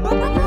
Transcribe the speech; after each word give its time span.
Oh. 0.00 0.37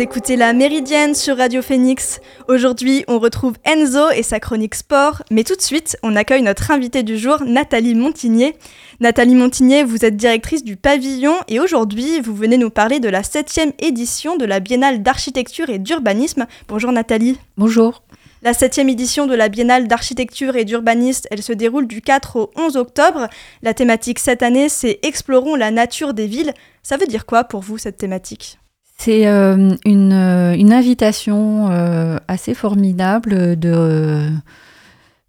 Écoutez 0.00 0.36
la 0.36 0.52
Méridienne 0.52 1.14
sur 1.14 1.38
Radio 1.38 1.62
Phoenix. 1.62 2.20
Aujourd'hui, 2.48 3.04
on 3.08 3.18
retrouve 3.18 3.54
Enzo 3.64 4.10
et 4.10 4.22
sa 4.22 4.40
chronique 4.40 4.74
sport, 4.74 5.22
mais 5.30 5.42
tout 5.42 5.56
de 5.56 5.62
suite, 5.62 5.96
on 6.02 6.16
accueille 6.16 6.42
notre 6.42 6.70
invitée 6.70 7.02
du 7.02 7.16
jour, 7.16 7.42
Nathalie 7.46 7.94
Montigné. 7.94 8.56
Nathalie 9.00 9.34
Montigné, 9.34 9.84
vous 9.84 10.04
êtes 10.04 10.16
directrice 10.16 10.64
du 10.64 10.76
pavillon 10.76 11.34
et 11.48 11.60
aujourd'hui, 11.60 12.20
vous 12.20 12.34
venez 12.34 12.58
nous 12.58 12.68
parler 12.68 13.00
de 13.00 13.08
la 13.08 13.22
septième 13.22 13.72
édition 13.78 14.36
de 14.36 14.44
la 14.44 14.60
Biennale 14.60 15.02
d'architecture 15.02 15.70
et 15.70 15.78
d'urbanisme. 15.78 16.46
Bonjour 16.68 16.92
Nathalie. 16.92 17.38
Bonjour. 17.56 18.02
La 18.42 18.52
septième 18.52 18.90
édition 18.90 19.26
de 19.26 19.34
la 19.34 19.48
Biennale 19.48 19.88
d'architecture 19.88 20.56
et 20.56 20.64
d'urbanisme, 20.64 21.26
elle 21.30 21.42
se 21.42 21.54
déroule 21.54 21.86
du 21.86 22.02
4 22.02 22.36
au 22.36 22.50
11 22.56 22.76
octobre. 22.76 23.28
La 23.62 23.72
thématique 23.72 24.18
cette 24.18 24.42
année, 24.42 24.68
c'est 24.68 24.98
Explorons 25.02 25.54
la 25.54 25.70
nature 25.70 26.12
des 26.12 26.26
villes. 26.26 26.52
Ça 26.82 26.98
veut 26.98 27.06
dire 27.06 27.24
quoi 27.24 27.44
pour 27.44 27.60
vous 27.60 27.78
cette 27.78 27.96
thématique? 27.96 28.58
C'est 28.98 29.26
euh, 29.26 29.74
une, 29.84 30.12
euh, 30.12 30.54
une, 30.54 30.72
invitation 30.72 31.68
euh, 31.70 32.18
assez 32.28 32.54
formidable 32.54 33.58
de, 33.58 34.30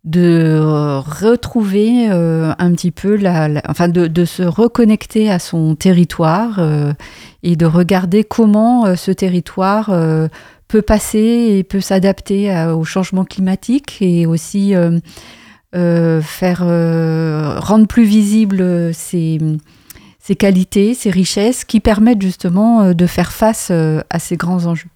de 0.06 0.58
retrouver 0.60 2.08
un 2.08 2.72
petit 2.72 2.92
peu, 2.92 3.18
la, 3.18 3.50
enfin 3.68 3.90
de, 3.90 4.08
de, 4.08 4.26
se 4.26 4.44
reconnecter 4.44 5.30
à 5.30 5.40
son 5.40 5.76
territoire 5.76 6.62
et 7.44 7.56
de 7.56 7.66
regarder 7.66 8.24
comment 8.24 8.96
ce 8.96 9.12
territoire 9.12 9.92
peut 10.70 10.82
passer 10.82 11.58
et 11.58 11.64
peut 11.64 11.82
s'adapter 11.82 12.56
au 12.74 12.86
changement 12.86 13.26
climatique 13.26 13.98
et 14.00 14.26
aussi 14.26 14.74
faire 15.74 16.60
rendre 17.62 17.88
plus 17.88 18.06
visible 18.06 18.94
ces 18.94 19.40
ces 20.28 20.36
qualités, 20.36 20.94
ces 20.94 21.10
richesses 21.10 21.64
qui 21.64 21.80
permettent 21.80 22.22
justement 22.22 22.82
euh, 22.82 22.94
de 22.94 23.08
faire 23.08 23.32
face 23.32 23.70
euh, 23.72 24.02
à 24.10 24.20
ces 24.20 24.36
grands 24.36 24.66
enjeux. 24.66 24.90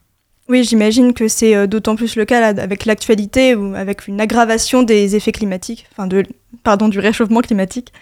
Oui, 0.50 0.66
j'imagine 0.66 1.14
que 1.14 1.30
c'est 1.30 1.56
euh, 1.56 1.68
d'autant 1.68 1.96
plus 1.96 2.18
le 2.18 2.26
cas 2.26 2.48
avec 2.48 2.84
l'actualité 2.84 3.56
ou 3.56 3.74
avec 3.74 4.10
une 4.10 4.20
aggravation 4.20 4.84
des 4.84 5.16
effets 5.16 5.32
climatiques, 5.32 5.88
enfin 5.94 6.06
de, 6.06 6.26
pardon, 6.64 6.90
du 6.90 7.00
réchauffement 7.00 7.40
climatique. 7.40 7.94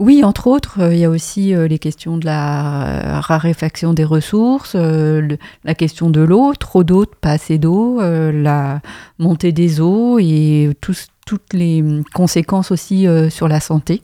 Oui, 0.00 0.24
entre 0.24 0.48
autres, 0.48 0.90
il 0.90 0.98
y 0.98 1.04
a 1.04 1.10
aussi 1.10 1.54
les 1.54 1.78
questions 1.78 2.16
de 2.16 2.24
la 2.24 3.20
raréfaction 3.20 3.92
des 3.92 4.02
ressources, 4.02 4.74
la 4.74 5.74
question 5.76 6.10
de 6.10 6.20
l'eau, 6.20 6.54
trop 6.54 6.82
d'eau, 6.82 7.06
pas 7.20 7.30
assez 7.30 7.58
d'eau, 7.58 8.00
la 8.00 8.80
montée 9.20 9.52
des 9.52 9.80
eaux 9.80 10.18
et 10.18 10.70
toutes 10.80 11.52
les 11.52 11.84
conséquences 12.12 12.72
aussi 12.72 13.06
sur 13.30 13.46
la 13.46 13.60
santé. 13.60 14.02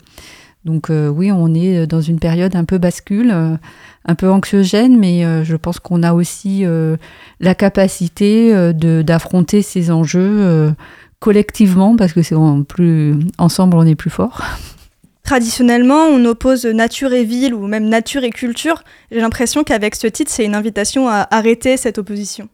Donc 0.65 0.91
euh, 0.91 1.09
oui, 1.09 1.33
on 1.33 1.55
est 1.55 1.87
dans 1.87 2.03
une 2.03 2.19
période 2.19 2.55
un 2.55 2.65
peu 2.65 2.79
bascule, 2.79 3.31
euh, 3.33 3.57
un 4.05 4.15
peu 4.15 4.31
anxiogène, 4.31 4.99
mais 4.99 5.25
euh, 5.25 5.43
je 5.43 5.57
pense 5.57 5.79
qu'on 5.79 6.03
a 6.03 6.13
aussi 6.13 6.65
la 7.41 7.55
capacité 7.55 8.73
d'affronter 8.75 9.63
ces 9.63 9.91
enjeux 9.91 10.73
collectivement, 11.19 11.97
parce 11.97 12.13
que 12.13 12.23
c'est 12.23 12.37
plus 12.69 13.15
ensemble 13.39 13.77
on 13.77 13.87
est 13.87 13.95
plus 13.95 14.11
fort. 14.11 14.43
Traditionnellement, 15.23 16.07
on 16.07 16.25
oppose 16.25 16.65
nature 16.67 17.13
et 17.13 17.25
ville 17.25 17.55
ou 17.55 17.67
même 17.67 17.89
nature 17.89 18.25
et 18.25 18.31
culture. 18.31 18.83
J'ai 19.13 19.21
l'impression 19.21 19.65
qu'avec 19.65 19.95
ce 19.95 20.07
titre, 20.07 20.31
c'est 20.31 20.45
une 20.45 20.55
invitation 20.55 21.09
à 21.09 21.29
arrêter 21.31 21.77
cette 21.77 21.99
opposition. 21.99 22.49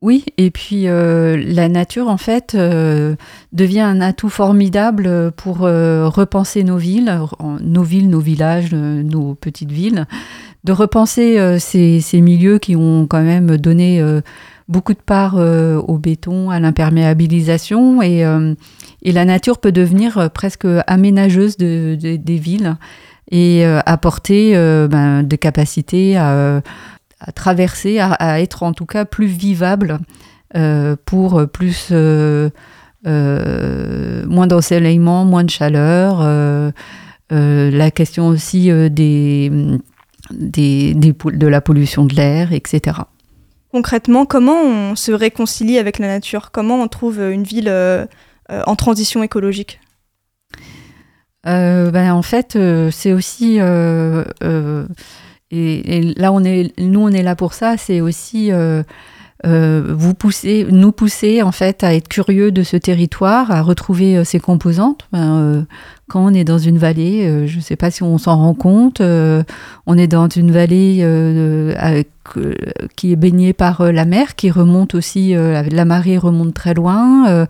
Oui, 0.00 0.26
et 0.36 0.52
puis 0.52 0.86
euh, 0.86 1.36
la 1.44 1.68
nature, 1.68 2.06
en 2.06 2.18
fait, 2.18 2.54
euh, 2.54 3.16
devient 3.52 3.80
un 3.80 4.00
atout 4.00 4.28
formidable 4.28 5.32
pour 5.32 5.64
euh, 5.64 6.08
repenser 6.08 6.62
nos 6.62 6.76
villes, 6.76 7.18
nos 7.60 7.82
villes, 7.82 8.08
nos 8.08 8.20
villages, 8.20 8.72
nos 8.72 9.34
petites 9.34 9.72
villes, 9.72 10.06
de 10.62 10.72
repenser 10.72 11.58
ces, 11.58 12.00
ces, 12.00 12.20
milieux 12.20 12.58
qui 12.58 12.76
ont 12.76 13.08
quand 13.08 13.22
même 13.22 13.56
donné 13.56 14.04
beaucoup 14.68 14.92
de 14.92 15.00
part 15.04 15.36
au 15.36 15.98
béton, 15.98 16.50
à 16.50 16.60
l'imperméabilisation, 16.60 18.02
et, 18.02 18.24
et, 19.02 19.12
la 19.12 19.24
nature 19.24 19.58
peut 19.58 19.72
devenir 19.72 20.30
presque 20.32 20.66
aménageuse 20.86 21.56
de, 21.56 21.96
des 21.96 22.38
villes 22.38 22.76
et 23.30 23.64
apporter 23.64 24.52
ben, 24.88 25.22
des 25.22 25.38
capacités 25.38 26.16
à 26.16 26.60
à 27.20 27.32
traverser, 27.32 27.98
à, 27.98 28.40
être 28.40 28.62
en 28.62 28.72
tout 28.72 28.86
cas 28.86 29.04
plus 29.04 29.26
vivable 29.26 29.98
euh, 30.56 30.96
pour 31.04 31.46
plus 31.48 31.88
euh, 31.90 32.48
euh, 33.06 34.24
moins 34.26 34.46
d'ensoleillement, 34.46 35.24
moins 35.24 35.44
de 35.44 35.50
chaleur. 35.50 36.22
la 37.30 37.90
question 37.90 38.28
aussi 38.28 38.70
des, 38.90 39.50
des, 40.30 40.94
de 40.94 41.46
la 41.46 41.60
pollution 41.60 42.04
de 42.04 42.14
l'air, 42.14 42.52
etc. 42.52 42.98
Concrètement, 43.70 44.24
comment 44.24 44.62
on 44.62 44.96
se 44.96 45.12
réconcilie 45.12 45.78
avec 45.78 45.98
la 45.98 46.06
nature? 46.06 46.50
Comment 46.50 46.76
on 46.76 46.88
trouve 46.88 47.20
une 47.20 47.44
ville 47.44 47.72
en 48.48 48.76
transition 48.76 49.22
écologique? 49.22 49.80
Ben, 51.44 52.12
En 52.12 52.22
fait, 52.22 52.56
c'est 52.90 53.12
aussi 53.12 53.58
et, 55.50 56.14
là, 56.16 56.32
on 56.32 56.44
est, 56.44 56.78
nous, 56.78 57.00
on 57.00 57.08
est 57.08 57.22
là 57.22 57.34
pour 57.34 57.54
ça. 57.54 57.76
C'est 57.78 58.00
aussi 58.00 58.52
euh, 58.52 58.82
euh, 59.46 59.94
vous 59.94 60.14
pousser, 60.14 60.66
nous 60.70 60.92
pousser 60.92 61.42
en 61.42 61.52
fait 61.52 61.82
à 61.84 61.94
être 61.94 62.08
curieux 62.08 62.52
de 62.52 62.62
ce 62.62 62.76
territoire, 62.76 63.50
à 63.50 63.62
retrouver 63.62 64.18
euh, 64.18 64.24
ses 64.24 64.40
composantes. 64.40 65.08
Ben, 65.12 65.66
quand 66.08 66.24
on 66.24 66.34
est 66.34 66.44
dans 66.44 66.58
une 66.58 66.78
vallée, 66.78 67.46
je 67.46 67.56
ne 67.56 67.60
sais 67.60 67.76
pas 67.76 67.90
si 67.90 68.02
on 68.02 68.16
s'en 68.16 68.36
rend 68.38 68.54
compte, 68.54 69.02
on 69.02 69.98
est 69.98 70.06
dans 70.06 70.28
une 70.28 70.50
vallée 70.50 71.06
qui 72.96 73.12
est 73.12 73.16
baignée 73.16 73.52
par 73.52 73.92
la 73.92 74.06
mer, 74.06 74.34
qui 74.34 74.50
remonte 74.50 74.94
aussi, 74.94 75.34
la 75.34 75.84
marée 75.84 76.16
remonte 76.16 76.54
très 76.54 76.72
loin. 76.72 77.46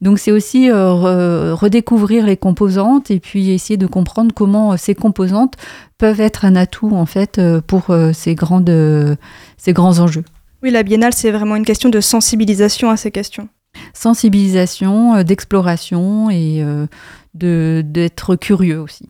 Donc 0.00 0.18
c'est 0.18 0.30
aussi 0.30 0.70
euh, 0.70 1.54
redécouvrir 1.54 2.26
les 2.26 2.36
composantes 2.36 3.10
et 3.10 3.20
puis 3.20 3.50
essayer 3.50 3.76
de 3.76 3.86
comprendre 3.86 4.32
comment 4.34 4.72
euh, 4.72 4.76
ces 4.76 4.94
composantes 4.94 5.54
peuvent 5.98 6.20
être 6.20 6.44
un 6.44 6.56
atout 6.56 6.94
en 6.94 7.06
fait 7.06 7.38
euh, 7.38 7.60
pour 7.60 7.94
ces, 8.12 8.34
grandes, 8.34 9.18
ces 9.56 9.72
grands 9.72 9.98
enjeux. 9.98 10.24
Oui, 10.62 10.70
la 10.70 10.82
biennale, 10.82 11.14
c'est 11.14 11.30
vraiment 11.30 11.56
une 11.56 11.64
question 11.64 11.88
de 11.88 12.00
sensibilisation 12.00 12.90
à 12.90 12.96
ces 12.96 13.10
questions. 13.10 13.48
Sensibilisation, 13.92 15.22
d'exploration 15.22 16.30
et 16.30 16.64
d'être 17.34 18.36
curieux 18.36 18.80
aussi. 18.80 19.08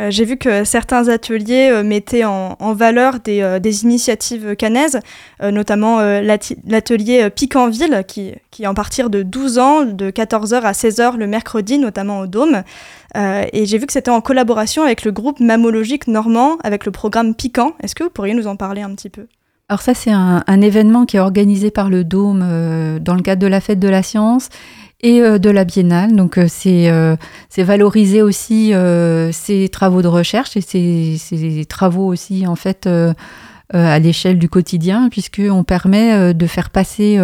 Euh, 0.00 0.10
j'ai 0.10 0.24
vu 0.24 0.36
que 0.36 0.64
certains 0.64 1.08
ateliers 1.08 1.68
euh, 1.70 1.82
mettaient 1.82 2.24
en, 2.24 2.56
valeur 2.72 3.20
des, 3.20 3.42
euh, 3.42 3.58
initiatives 3.82 4.56
canaises, 4.56 5.00
notamment 5.42 6.00
l'atelier 6.00 7.30
Piquanville, 7.30 8.04
qui, 8.06 8.32
qui 8.50 8.66
en 8.66 8.74
partir 8.74 9.10
de 9.10 9.22
12 9.22 9.58
ans, 9.58 9.84
de 9.84 10.10
14h 10.10 10.62
à 10.62 10.72
16h 10.72 11.16
le 11.16 11.26
mercredi, 11.26 11.78
notamment 11.78 12.20
au 12.20 12.26
Dôme. 12.26 12.62
et 13.14 13.66
j'ai 13.66 13.78
vu 13.78 13.86
que 13.86 13.92
c'était 13.92 14.10
en 14.10 14.20
collaboration 14.20 14.82
avec 14.82 15.04
le 15.04 15.12
groupe 15.12 15.40
mammologique 15.40 16.06
normand, 16.08 16.56
avec 16.62 16.84
le 16.84 16.92
programme 16.92 17.34
Piquant. 17.34 17.74
Est-ce 17.82 17.94
que 17.94 18.04
vous 18.04 18.10
pourriez 18.10 18.34
nous 18.34 18.46
en 18.46 18.56
parler 18.56 18.82
un 18.82 18.94
petit 18.94 19.10
peu? 19.10 19.26
Alors 19.68 19.82
ça, 19.82 19.94
c'est 19.94 20.10
un, 20.10 20.60
événement 20.60 21.06
qui 21.06 21.16
est 21.16 21.20
organisé 21.20 21.70
par 21.70 21.90
le 21.90 22.04
Dôme 22.04 22.40
dans 23.00 23.14
le 23.14 23.22
cadre 23.22 23.40
de 23.40 23.46
la 23.46 23.60
fête 23.60 23.78
de 23.78 23.88
la 23.88 24.02
science 24.02 24.48
et 25.02 25.20
euh, 25.20 25.38
de 25.38 25.50
la 25.50 25.64
biennale. 25.64 26.14
Donc 26.14 26.38
euh, 26.38 26.46
euh, 26.66 27.16
c'est 27.48 27.62
valoriser 27.62 28.22
aussi 28.22 28.72
ces 29.32 29.68
travaux 29.70 30.02
de 30.02 30.08
recherche 30.08 30.56
et 30.56 30.60
ces, 30.60 31.64
travaux 31.68 32.06
aussi 32.06 32.46
en 32.46 32.56
fait 32.56 32.88
à 33.72 33.98
l'échelle 33.98 34.38
du 34.38 34.48
quotidien 34.48 35.08
puisqu'on 35.10 35.64
permet 35.64 36.34
de 36.34 36.46
faire 36.46 36.70
passer 36.70 37.18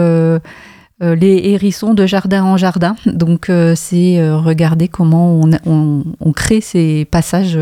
les 1.00 1.40
hérissons 1.50 1.94
de 1.94 2.06
jardin 2.06 2.44
en 2.44 2.56
jardin. 2.56 2.96
Donc 3.06 3.50
c'est 3.74 4.30
regarder 4.30 4.88
comment 4.88 5.40
on, 5.66 6.04
on, 6.20 6.32
crée 6.32 6.60
ces 6.60 7.04
passages 7.04 7.58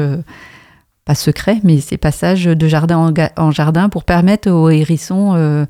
pas 1.05 1.15
secrets, 1.15 1.61
mais 1.65 1.81
ces 1.81 1.99
passages 1.99 2.45
de 2.45 2.69
jardin 2.69 2.97
en, 2.97 3.13
en 3.37 3.51
jardin 3.51 3.89
pour 3.89 4.05
permettre 4.05 4.51
aux 4.51 4.71
hérissons 4.71 5.67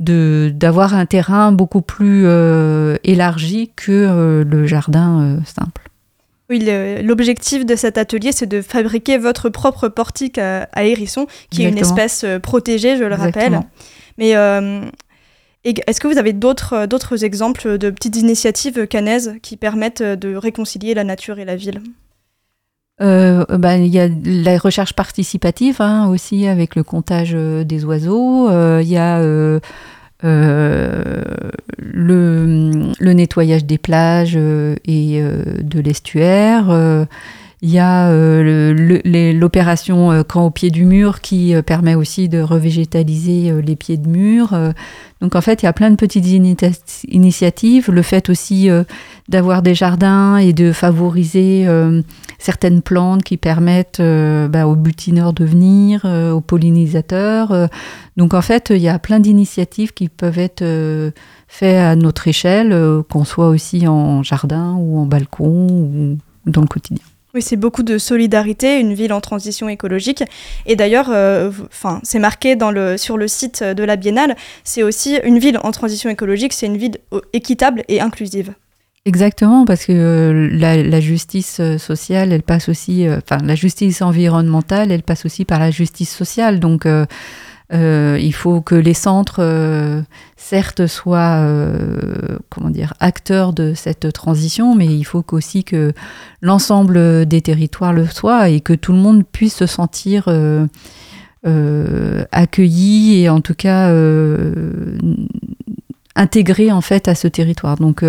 d'avoir 0.00 0.94
un 0.94 1.06
terrain 1.06 1.52
beaucoup 1.52 1.82
plus 1.82 2.22
euh, 2.24 2.96
élargi 3.04 3.70
que 3.76 3.92
euh, 3.92 4.44
le 4.44 4.66
jardin 4.66 5.20
euh, 5.20 5.38
simple. 5.44 5.88
Oui, 6.48 6.68
l'objectif 7.02 7.64
de 7.64 7.76
cet 7.76 7.96
atelier, 7.96 8.32
c'est 8.32 8.46
de 8.46 8.60
fabriquer 8.60 9.18
votre 9.18 9.50
propre 9.50 9.86
portique 9.86 10.36
à, 10.36 10.66
hérisson, 10.84 11.28
qui 11.48 11.62
est 11.62 11.68
une 11.68 11.78
espèce 11.78 12.24
protégée, 12.42 12.96
je 12.96 13.04
le 13.04 13.14
rappelle. 13.14 13.60
Mais 14.18 14.30
Est-ce 14.30 16.00
que 16.00 16.08
vous 16.08 16.18
avez 16.18 16.32
d'autres 16.32 17.24
exemples 17.24 17.78
de 17.78 17.90
petites 17.90 18.16
initiatives 18.16 18.88
canaises 18.88 19.36
qui 19.42 19.56
permettent 19.56 20.02
de 20.02 20.34
réconcilier 20.34 20.92
la 20.92 21.04
nature 21.04 21.38
et 21.38 21.44
la 21.44 21.54
ville? 21.54 21.82
Bah, 23.00 23.76
il 23.76 23.86
y 23.86 23.98
a 23.98 24.08
la 24.24 24.58
recherche 24.58 24.92
participative 24.92 25.80
hein, 25.80 26.08
aussi 26.08 26.46
avec 26.46 26.76
le 26.76 26.82
comptage 26.82 27.32
des 27.32 27.84
oiseaux. 27.84 28.50
Il 28.80 28.88
y 28.88 28.96
a 28.96 29.20
le, 29.20 29.60
le, 31.78 33.12
nettoyage 33.12 33.64
des 33.64 33.78
plages 33.78 34.36
et 34.36 35.22
de 35.22 35.80
l'estuaire. 35.80 37.06
Il 37.62 37.68
y 37.68 37.78
a 37.78 38.08
euh, 38.08 38.72
l'opération 39.34 40.10
euh, 40.10 40.22
Camp 40.22 40.46
au 40.46 40.50
pied 40.50 40.70
du 40.70 40.86
mur 40.86 41.20
qui 41.20 41.54
euh, 41.54 41.60
permet 41.60 41.94
aussi 41.94 42.30
de 42.30 42.40
revégétaliser 42.40 43.52
les 43.60 43.76
pieds 43.76 43.98
de 43.98 44.08
mur. 44.08 44.58
donc 45.20 45.36
en 45.36 45.42
fait, 45.42 45.62
il 45.62 45.66
y 45.66 45.68
a 45.68 45.74
plein 45.74 45.90
de 45.90 45.96
petites 45.96 46.26
initiatives. 47.08 47.90
Le 47.90 48.02
fait 48.02 48.30
aussi 48.30 48.70
d'avoir 49.28 49.60
des 49.60 49.74
jardins 49.74 50.38
et 50.38 50.52
de 50.52 50.72
favoriser 50.72 51.66
certaines 52.38 52.80
plantes 52.80 53.22
qui 53.22 53.36
permettent 53.36 54.00
bah, 54.00 54.66
aux 54.66 54.76
butineurs 54.76 55.32
de 55.32 55.44
venir, 55.44 56.04
aux 56.04 56.40
pollinisateurs. 56.40 57.68
donc 58.16 58.34
en 58.34 58.42
fait, 58.42 58.70
il 58.70 58.80
y 58.80 58.88
a 58.88 58.98
plein 58.98 59.20
d'initiatives 59.20 59.92
qui 59.92 60.08
peuvent 60.08 60.38
être 60.38 60.64
faites 61.48 61.78
à 61.78 61.96
notre 61.96 62.28
échelle, 62.28 63.02
qu'on 63.10 63.24
soit 63.24 63.48
aussi 63.48 63.86
en 63.86 64.22
jardin 64.22 64.74
ou 64.78 64.98
en 64.98 65.06
balcon 65.06 65.66
ou 65.70 66.18
dans 66.46 66.62
le 66.62 66.68
quotidien. 66.68 67.09
Oui, 67.34 67.42
c'est 67.42 67.56
beaucoup 67.56 67.84
de 67.84 67.96
solidarité, 67.96 68.80
une 68.80 68.92
ville 68.92 69.12
en 69.12 69.20
transition 69.20 69.68
écologique. 69.68 70.24
Et 70.66 70.74
d'ailleurs, 70.74 71.10
euh, 71.10 71.52
c'est 72.02 72.18
marqué 72.18 72.56
sur 72.96 73.16
le 73.16 73.28
site 73.28 73.62
de 73.62 73.84
la 73.84 73.96
Biennale, 73.96 74.36
c'est 74.64 74.82
aussi 74.82 75.16
une 75.22 75.38
ville 75.38 75.58
en 75.62 75.70
transition 75.70 76.10
écologique, 76.10 76.52
c'est 76.52 76.66
une 76.66 76.76
ville 76.76 76.98
euh, 77.12 77.20
équitable 77.32 77.84
et 77.88 78.00
inclusive. 78.00 78.52
Exactement, 79.06 79.64
parce 79.64 79.86
que 79.86 79.92
euh, 79.92 80.48
la, 80.52 81.00
justice 81.00 81.60
sociale, 81.78 82.32
elle 82.32 82.42
passe 82.42 82.68
aussi, 82.68 83.06
enfin, 83.08 83.38
la 83.44 83.54
justice 83.54 84.02
environnementale, 84.02 84.90
elle 84.90 85.02
passe 85.02 85.24
aussi 85.24 85.44
par 85.44 85.60
la 85.60 85.70
justice 85.70 86.14
sociale. 86.14 86.58
Donc, 86.58 86.84
il 87.72 88.32
faut 88.32 88.60
que 88.60 88.74
les 88.74 88.94
centres, 88.94 89.40
euh, 89.40 90.02
certes, 90.36 90.86
soient 90.86 91.38
euh, 91.38 92.38
comment 92.48 92.70
dire, 92.70 92.94
acteurs 93.00 93.52
de 93.52 93.74
cette 93.74 94.12
transition, 94.12 94.74
mais 94.74 94.86
il 94.86 95.04
faut 95.04 95.24
aussi 95.32 95.62
que 95.64 95.92
l'ensemble 96.40 97.26
des 97.26 97.40
territoires 97.40 97.92
le 97.92 98.06
soient 98.06 98.48
et 98.48 98.60
que 98.60 98.72
tout 98.72 98.92
le 98.92 98.98
monde 98.98 99.24
puisse 99.24 99.56
se 99.56 99.66
sentir 99.66 100.28
accueilli 102.32 103.22
et 103.22 103.28
en 103.28 103.40
tout 103.40 103.54
cas 103.54 103.92
intégré 106.16 106.72
en 106.72 106.80
fait 106.80 107.06
à 107.06 107.14
ce 107.14 107.28
territoire. 107.28 107.76
Donc 107.76 108.04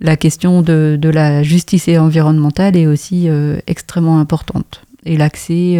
la 0.00 0.16
question 0.16 0.62
de, 0.62 0.96
de, 0.98 1.08
la 1.10 1.42
justice 1.42 1.88
environnementale 1.88 2.76
est 2.76 2.86
aussi 2.86 3.28
extrêmement 3.66 4.20
importante 4.20 4.85
et 5.06 5.16
l'accès 5.16 5.78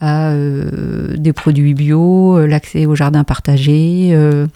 à 0.00 0.30
euh, 0.30 1.16
des 1.16 1.32
produits 1.32 1.74
bio, 1.74 2.38
euh, 2.38 2.46
l'accès 2.46 2.86
au 2.86 2.94
jardin 2.94 3.24
partagé, 3.24 4.10
euh, 4.12 4.46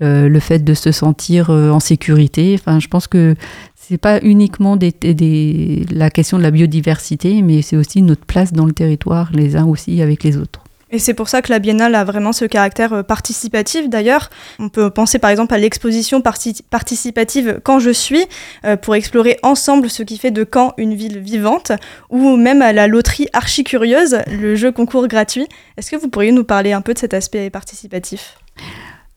le 0.00 0.40
fait 0.40 0.58
de 0.58 0.74
se 0.74 0.92
sentir 0.92 1.48
en 1.48 1.80
sécurité. 1.80 2.54
Enfin, 2.58 2.80
je 2.80 2.88
pense 2.88 3.06
que 3.06 3.34
c'est 3.74 3.96
pas 3.96 4.20
uniquement 4.22 4.78
la 4.78 6.10
question 6.10 6.36
de 6.36 6.42
la 6.42 6.50
biodiversité, 6.50 7.40
mais 7.40 7.62
c'est 7.62 7.76
aussi 7.76 8.02
notre 8.02 8.26
place 8.26 8.52
dans 8.52 8.66
le 8.66 8.72
territoire, 8.72 9.30
les 9.32 9.56
uns 9.56 9.64
aussi 9.64 10.02
avec 10.02 10.22
les 10.22 10.36
autres. 10.36 10.65
Et 10.92 11.00
c'est 11.00 11.14
pour 11.14 11.28
ça 11.28 11.42
que 11.42 11.50
la 11.50 11.58
biennale 11.58 11.96
a 11.96 12.04
vraiment 12.04 12.32
ce 12.32 12.44
caractère 12.44 12.92
euh, 12.92 13.02
participatif 13.02 13.88
d'ailleurs. 13.88 14.30
On 14.60 14.68
peut 14.68 14.88
penser 14.88 15.18
par 15.18 15.30
exemple 15.30 15.52
à 15.52 15.58
l'exposition 15.58 16.20
participative 16.22 17.60
Quand 17.64 17.80
je 17.80 17.90
suis, 17.90 18.24
euh, 18.64 18.76
pour 18.76 18.94
explorer 18.94 19.36
ensemble 19.42 19.90
ce 19.90 20.04
qui 20.04 20.16
fait 20.16 20.30
de 20.30 20.46
Caen 20.52 20.74
une 20.76 20.94
ville 20.94 21.18
vivante, 21.18 21.72
ou 22.10 22.36
même 22.36 22.62
à 22.62 22.72
la 22.72 22.86
loterie 22.86 23.26
Archicurieuse, 23.32 24.18
le 24.30 24.54
jeu 24.54 24.70
concours 24.70 25.08
gratuit. 25.08 25.48
Est-ce 25.76 25.90
que 25.90 25.96
vous 25.96 26.08
pourriez 26.08 26.30
nous 26.30 26.44
parler 26.44 26.72
un 26.72 26.82
peu 26.82 26.94
de 26.94 26.98
cet 26.98 27.14
aspect 27.14 27.50
participatif? 27.50 28.38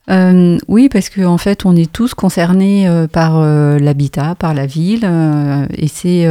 Euh, 0.09 0.57
oui, 0.67 0.89
parce 0.89 1.09
qu'en 1.09 1.33
en 1.33 1.37
fait, 1.37 1.65
on 1.65 1.75
est 1.75 1.91
tous 1.91 2.15
concernés 2.15 2.89
par 3.13 3.39
l'habitat, 3.43 4.33
par 4.33 4.55
la 4.55 4.65
ville, 4.65 5.07
et 5.77 5.87
c'est 5.87 6.27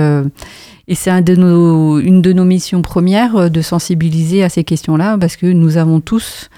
et 0.88 0.94
c'est 0.94 1.10
une 1.10 2.22
de 2.22 2.32
nos 2.32 2.44
missions 2.44 2.80
premières 2.80 3.36
euh, 3.36 3.48
de 3.50 3.60
sensibiliser 3.60 4.42
à 4.42 4.48
ces 4.48 4.64
questions-là, 4.64 5.18
parce 5.18 5.36
que 5.36 5.46
nous 5.46 5.76
avons 5.76 6.00
tous, 6.00 6.48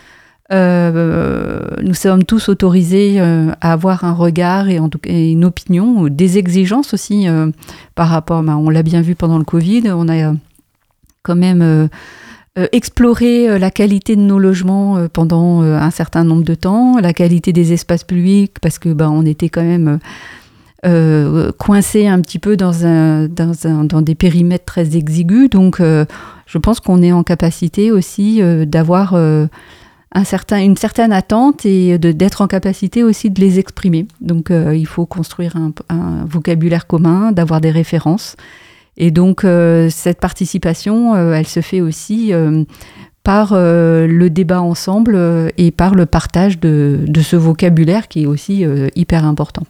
euh, 0.53 1.61
nous 1.82 1.94
sommes 1.94 2.25
tous 2.25 2.49
autorisés 2.49 3.21
euh, 3.21 3.50
à 3.61 3.73
avoir 3.73 4.05
un 4.05 4.12
regard 4.12 4.69
et, 4.69 4.79
en 4.79 4.88
tout 4.88 4.99
cas, 4.99 5.11
une 5.11 5.44
opinion, 5.44 6.06
des 6.06 6.38
exigences 6.38 6.94
aussi 6.94 7.27
par 7.97 8.09
rapport. 8.09 8.43
Ben, 8.44 8.56
on 8.56 8.71
l'a 8.71 8.85
bien 8.85 9.03
vu 9.03 9.17
pendant 9.17 9.38
le 9.38 9.44
Covid, 9.44 9.91
on 9.91 10.09
a 10.09 10.32
quand 11.23 11.37
même 11.37 11.88
exploré 12.73 13.59
la 13.59 13.71
qualité 13.71 14.17
de 14.17 14.21
nos 14.21 14.38
logements 14.38 15.09
pendant 15.12 15.62
un 15.62 15.91
certain 15.91 16.25
nombre 16.25 16.44
de 16.44 16.55
temps, 16.55 16.99
la 16.99 17.12
qualité 17.12 17.53
des 17.53 17.73
espaces 17.73 18.05
publics, 18.05 18.55
parce 18.61 18.79
que 18.79 18.93
ben, 18.93 19.11
on 19.11 19.27
était 19.27 19.49
quand 19.49 19.62
même 19.62 19.99
euh, 20.87 21.53
coincé 21.59 22.06
un 22.06 22.23
petit 22.23 22.38
peu 22.38 22.56
dans, 22.56 22.87
un, 22.87 23.29
dans, 23.29 23.67
un, 23.67 23.85
dans, 23.85 24.00
des 24.00 24.15
périmètres 24.15 24.65
très 24.65 24.97
exigus. 24.97 25.50
Donc, 25.50 25.79
euh, 25.79 26.06
je 26.47 26.56
pense 26.56 26.81
qu'on 26.81 27.03
est 27.03 27.12
en 27.12 27.23
capacité 27.23 27.93
aussi 27.93 28.41
euh, 28.41 28.65
d'avoir 28.65 29.15
un 29.15 30.25
certain, 30.25 30.62
une 30.62 30.79
certaine 30.79 31.12
attente 31.12 31.67
et 31.67 31.99
d'être 31.99 32.41
en 32.41 32.47
capacité 32.47 33.05
aussi 33.05 33.29
de 33.31 33.41
les 33.41 33.59
exprimer. 33.59 34.06
Donc, 34.23 34.50
il 34.50 34.87
faut 34.87 35.05
construire 35.05 35.55
un, 35.56 35.73
un 35.91 36.25
vocabulaire 36.25 36.87
commun, 36.87 37.31
d'avoir 37.32 37.61
des 37.61 37.71
références. 37.71 38.37
Et 38.97 39.11
donc, 39.11 39.43
cette 39.91 40.19
participation, 40.19 41.15
elle 41.15 41.47
se 41.47 41.61
fait 41.61 41.81
aussi 41.81 42.32
par 43.23 43.55
le 43.55 44.29
débat 44.29 44.62
ensemble 44.62 45.17
et 45.59 45.71
par 45.71 45.94
le 45.94 46.06
partage 46.06 46.59
de, 46.59 47.00
de, 47.06 47.21
ce 47.21 47.37
vocabulaire 47.37 48.09
qui 48.09 48.25
est 48.25 48.27
aussi 48.27 48.65
hyper 48.97 49.25
important. 49.25 49.62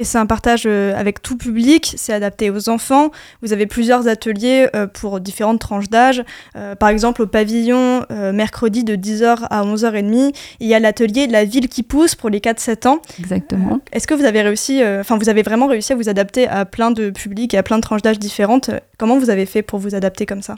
Et 0.00 0.04
c'est 0.04 0.16
un 0.16 0.24
partage 0.24 0.62
euh, 0.64 0.98
avec 0.98 1.20
tout 1.20 1.36
public, 1.36 1.92
c'est 1.98 2.14
adapté 2.14 2.48
aux 2.48 2.70
enfants. 2.70 3.10
Vous 3.42 3.52
avez 3.52 3.66
plusieurs 3.66 4.08
ateliers 4.08 4.66
euh, 4.74 4.86
pour 4.86 5.20
différentes 5.20 5.60
tranches 5.60 5.90
d'âge. 5.90 6.24
Euh, 6.56 6.74
par 6.74 6.88
exemple, 6.88 7.20
au 7.20 7.26
pavillon, 7.26 8.06
mercredi 8.32 8.82
de 8.82 8.96
10h 8.96 9.46
à 9.50 9.62
11h30, 9.62 10.34
il 10.60 10.66
y 10.66 10.74
a 10.74 10.80
l'atelier 10.80 11.26
La 11.26 11.44
ville 11.44 11.68
qui 11.68 11.82
pousse 11.82 12.14
pour 12.14 12.30
les 12.30 12.40
4-7 12.40 12.88
ans. 12.88 13.02
Exactement. 13.18 13.80
Est-ce 13.92 14.06
que 14.06 14.14
vous 14.14 14.24
avez 14.24 14.40
réussi, 14.40 14.82
enfin, 14.82 15.18
vous 15.18 15.28
avez 15.28 15.42
vraiment 15.42 15.66
réussi 15.66 15.92
à 15.92 15.96
vous 15.96 16.08
adapter 16.08 16.48
à 16.48 16.64
plein 16.64 16.90
de 16.90 17.10
publics 17.10 17.52
et 17.52 17.58
à 17.58 17.62
plein 17.62 17.76
de 17.76 17.82
tranches 17.82 18.02
d'âge 18.02 18.18
différentes? 18.18 18.70
Comment 18.96 19.18
vous 19.18 19.28
avez 19.28 19.44
fait 19.44 19.60
pour 19.60 19.78
vous 19.78 19.94
adapter 19.94 20.24
comme 20.24 20.40
ça? 20.40 20.56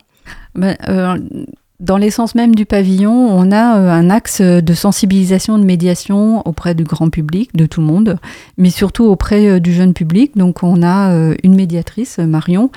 Ben, 0.54 0.76
dans 1.82 1.96
l'essence 1.96 2.36
même 2.36 2.54
du 2.54 2.64
pavillon, 2.64 3.12
on 3.12 3.50
a 3.50 3.78
euh, 3.78 3.90
un 3.90 4.08
axe 4.08 4.40
de 4.40 4.72
sensibilisation, 4.72 5.58
de 5.58 5.64
médiation 5.64 6.46
auprès 6.46 6.74
du 6.74 6.84
grand 6.84 7.10
public, 7.10 7.50
de 7.54 7.66
tout 7.66 7.80
le 7.80 7.86
monde, 7.88 8.18
mais 8.56 8.70
surtout 8.70 9.04
auprès 9.04 9.48
euh, 9.48 9.60
du 9.60 9.72
jeune 9.72 9.92
public. 9.92 10.36
Donc 10.36 10.62
on 10.62 10.82
a 10.82 11.12
euh, 11.12 11.34
une 11.42 11.56
médiatrice, 11.56 12.18
Marion, 12.18 12.70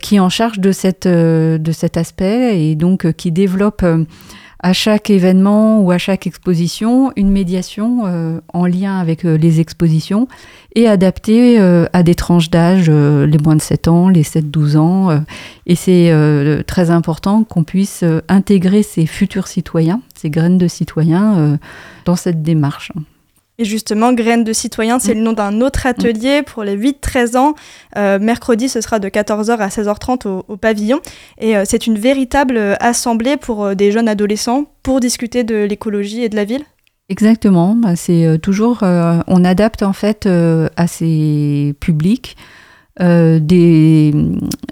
qui 0.00 0.14
est 0.14 0.20
en 0.20 0.28
charge 0.28 0.60
de, 0.60 1.56
de 1.56 1.72
cet 1.72 1.96
aspect 1.96 2.62
et 2.62 2.76
donc 2.76 3.10
qui 3.14 3.32
développe 3.32 3.84
à 4.62 4.72
chaque 4.72 5.10
événement 5.10 5.80
ou 5.80 5.90
à 5.90 5.98
chaque 5.98 6.26
exposition 6.26 7.12
une 7.16 7.30
médiation 7.30 8.02
euh, 8.06 8.40
en 8.52 8.66
lien 8.66 8.98
avec 8.98 9.24
euh, 9.24 9.36
les 9.36 9.60
expositions 9.60 10.28
et 10.76 10.86
adaptée 10.86 11.60
euh, 11.60 11.86
à 11.92 12.04
des 12.04 12.14
tranches 12.14 12.48
d'âge, 12.48 12.88
les 12.88 13.38
moins 13.38 13.56
de 13.56 13.60
7 13.60 13.88
ans, 13.88 14.08
les 14.08 14.22
7-12 14.22 14.76
ans. 14.76 15.22
et 15.66 15.74
c'est 15.74 16.12
très 16.66 16.90
important 16.90 17.44
qu'on 17.44 17.64
puisse 17.64 18.04
intégrer 18.28 18.82
ces 18.82 19.06
futurs 19.06 19.48
citoyens, 19.48 20.00
ces 20.14 20.30
graines 20.30 20.58
de 20.58 20.68
citoyens, 20.68 21.58
dans 22.04 22.16
cette 22.16 22.42
démarche. 22.42 22.92
Et 23.62 23.64
justement, 23.64 24.12
Graines 24.12 24.42
de 24.42 24.52
citoyens, 24.52 24.98
c'est 24.98 25.14
mm. 25.14 25.18
le 25.18 25.22
nom 25.22 25.32
d'un 25.34 25.60
autre 25.60 25.86
atelier 25.86 26.42
pour 26.42 26.64
les 26.64 26.76
8-13 26.76 27.36
ans. 27.36 27.54
Euh, 27.96 28.18
mercredi, 28.18 28.68
ce 28.68 28.80
sera 28.80 28.98
de 28.98 29.08
14h 29.08 29.56
à 29.56 29.68
16h30 29.68 30.26
au, 30.48 30.56
pavillon. 30.56 30.98
Et 31.38 31.56
euh, 31.56 31.62
c'est 31.64 31.86
une 31.86 31.96
véritable 31.96 32.56
euh, 32.56 32.74
assemblée 32.80 33.36
pour 33.36 33.76
des 33.76 33.92
jeunes 33.92 34.08
adolescents 34.08 34.64
pour 34.82 34.98
discuter 34.98 35.44
de 35.44 35.62
l'écologie 35.62 36.24
et 36.24 36.28
de 36.28 36.34
la 36.34 36.44
ville 36.44 36.64
Exactement. 37.08 37.76
Bah, 37.76 37.94
c'est 37.94 38.40
toujours. 38.42 38.78
on 38.82 39.44
adapte 39.44 39.84
en 39.84 39.92
fait 39.92 40.26
à 40.26 40.86
ces 40.88 41.74
publics. 41.78 42.36
des, 42.98 44.12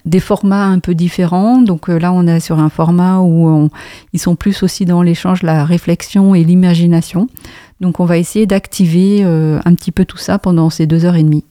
des, 0.04 0.20
formats 0.20 0.64
un 0.64 0.78
peu 0.78 0.94
différents. 0.94 1.58
Donc 1.58 1.88
là, 1.88 2.12
on 2.12 2.26
est 2.26 2.40
sur 2.40 2.58
un 2.58 2.70
format 2.70 3.20
où 3.20 3.68
ils 4.12 4.20
sont 4.20 4.36
plus 4.36 4.62
aussi 4.62 4.84
dans 4.84 5.02
l'échange, 5.02 5.42
la 5.42 5.64
réflexion 5.64 6.34
et 6.34 6.42
l'imagination. 6.42 7.28
Donc 7.80 7.98
on 7.98 8.04
va 8.04 8.18
essayer 8.18 8.46
d'activer 8.46 9.24
euh, 9.24 9.58
un 9.64 9.74
petit 9.74 9.92
peu 9.92 10.04
tout 10.04 10.18
ça 10.18 10.38
pendant 10.38 10.70
ces 10.70 10.86
deux 10.86 11.04
heures 11.04 11.16
et 11.16 11.22
demie. 11.22 11.44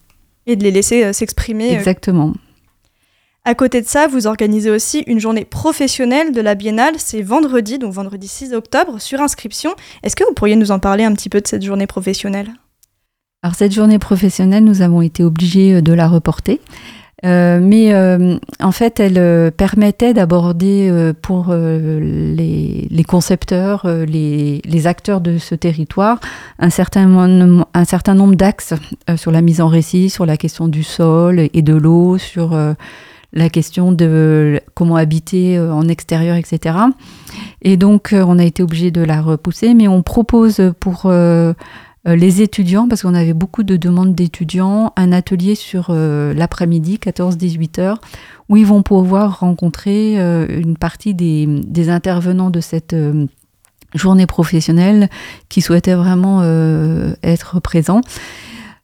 Et 0.46 0.56
de 0.56 0.64
les 0.64 0.72
laisser 0.72 1.04
euh, 1.04 1.14
s'exprimer. 1.14 1.72
Euh. 1.72 1.78
Exactement. 1.78 2.34
À 3.46 3.56
côté 3.56 3.82
de 3.82 3.88
ça, 3.88 4.08
vous 4.08 4.28
organisez 4.28 4.70
aussi 4.70 5.00
une 5.08 5.20
journée 5.20 5.46
professionnelle 5.46 6.32
de 6.32 6.42
la 6.42 6.54
Biennale, 6.54 6.96
c'est 6.98 7.22
vendredi, 7.22 7.80
donc 7.80 7.94
vendredi 7.94 8.28
6 8.28 8.54
octobre, 8.54 9.00
sur 9.00 9.22
inscription. 9.22 9.74
Est-ce 10.04 10.16
que 10.16 10.24
vous 10.24 10.34
pourriez 10.34 10.56
nous 10.56 10.72
en 10.72 10.78
parler 10.78 11.04
un 11.04 11.14
petit 11.14 11.30
peu 11.30 11.42
de 11.42 11.48
cette 11.48 11.64
journée 11.64 11.88
professionnelle? 11.88 12.50
Alors 13.42 13.56
cette 13.56 13.72
journée 13.72 13.98
professionnelle, 13.98 14.66
nous 14.66 14.82
avons 14.82 15.02
été 15.02 15.24
obligés 15.24 15.82
de 15.82 15.94
la 15.94 16.08
reporter. 16.08 16.60
Euh, 17.26 17.60
mais 17.62 17.94
euh, 17.94 18.38
en 18.62 18.72
fait, 18.72 19.00
elle 19.00 19.52
permettait 19.52 20.14
d'aborder 20.14 21.12
pour 21.22 21.54
les, 21.54 23.06
concepteurs, 23.08 23.86
les, 23.86 24.62
les, 24.64 24.88
acteurs 24.88 25.22
de 25.22 25.38
ce 25.38 25.56
territoire, 25.56 26.20
un 26.60 26.70
certain, 26.70 27.66
un 27.74 27.86
certain 27.86 28.14
nombre 28.16 28.36
d'axes 28.36 28.74
sur 29.16 29.32
la 29.32 29.42
mise 29.42 29.62
en 29.62 29.68
récit, 29.68 30.10
sur 30.10 30.26
la 30.26 30.38
question 30.38 30.68
du 30.68 30.84
sol 30.84 31.50
et 31.54 31.62
de 31.62 31.74
l'eau, 31.74 32.18
sur 32.18 32.56
la 33.34 33.50
question 33.50 33.92
de 33.92 34.60
comment 34.74 34.96
habiter 34.96 35.58
euh, 35.58 35.74
en 35.74 35.88
extérieur, 35.88 36.36
etc. 36.36 36.76
Et 37.62 37.78
donc, 37.78 38.14
euh, 38.14 38.24
on 38.28 38.40
a 38.40 38.44
été 38.44 38.64
obligé 38.64 38.92
de 38.92 39.02
la 39.02 39.22
repousser, 39.22 39.74
mais 39.74 39.88
on 39.88 40.02
propose 40.02 40.62
pour 40.80 41.04
euh, 41.06 41.54
les 42.06 42.42
étudiants, 42.42 42.88
parce 42.88 43.02
qu'on 43.02 43.14
avait 43.14 43.34
beaucoup 43.34 43.64
de 43.64 43.76
demandes 43.76 44.16
d'étudiants, 44.16 44.94
un 44.96 45.12
atelier 45.12 45.56
sur 45.56 45.92
l'après-midi, 45.92 46.98
14-18 47.04 47.82
heures, 47.82 48.02
où 48.48 48.58
ils 48.58 48.66
vont 48.66 48.84
pouvoir 48.84 49.42
rencontrer 49.42 50.16
une 50.16 50.78
partie 50.78 51.14
des, 51.14 51.90
intervenants 51.90 52.50
de 52.50 52.62
cette 52.62 52.96
journée 53.96 54.28
professionnelle 54.28 55.10
qui 55.50 55.62
souhaitaient 55.62 55.96
vraiment 55.96 56.42
être 57.22 57.60
présents. 57.60 58.02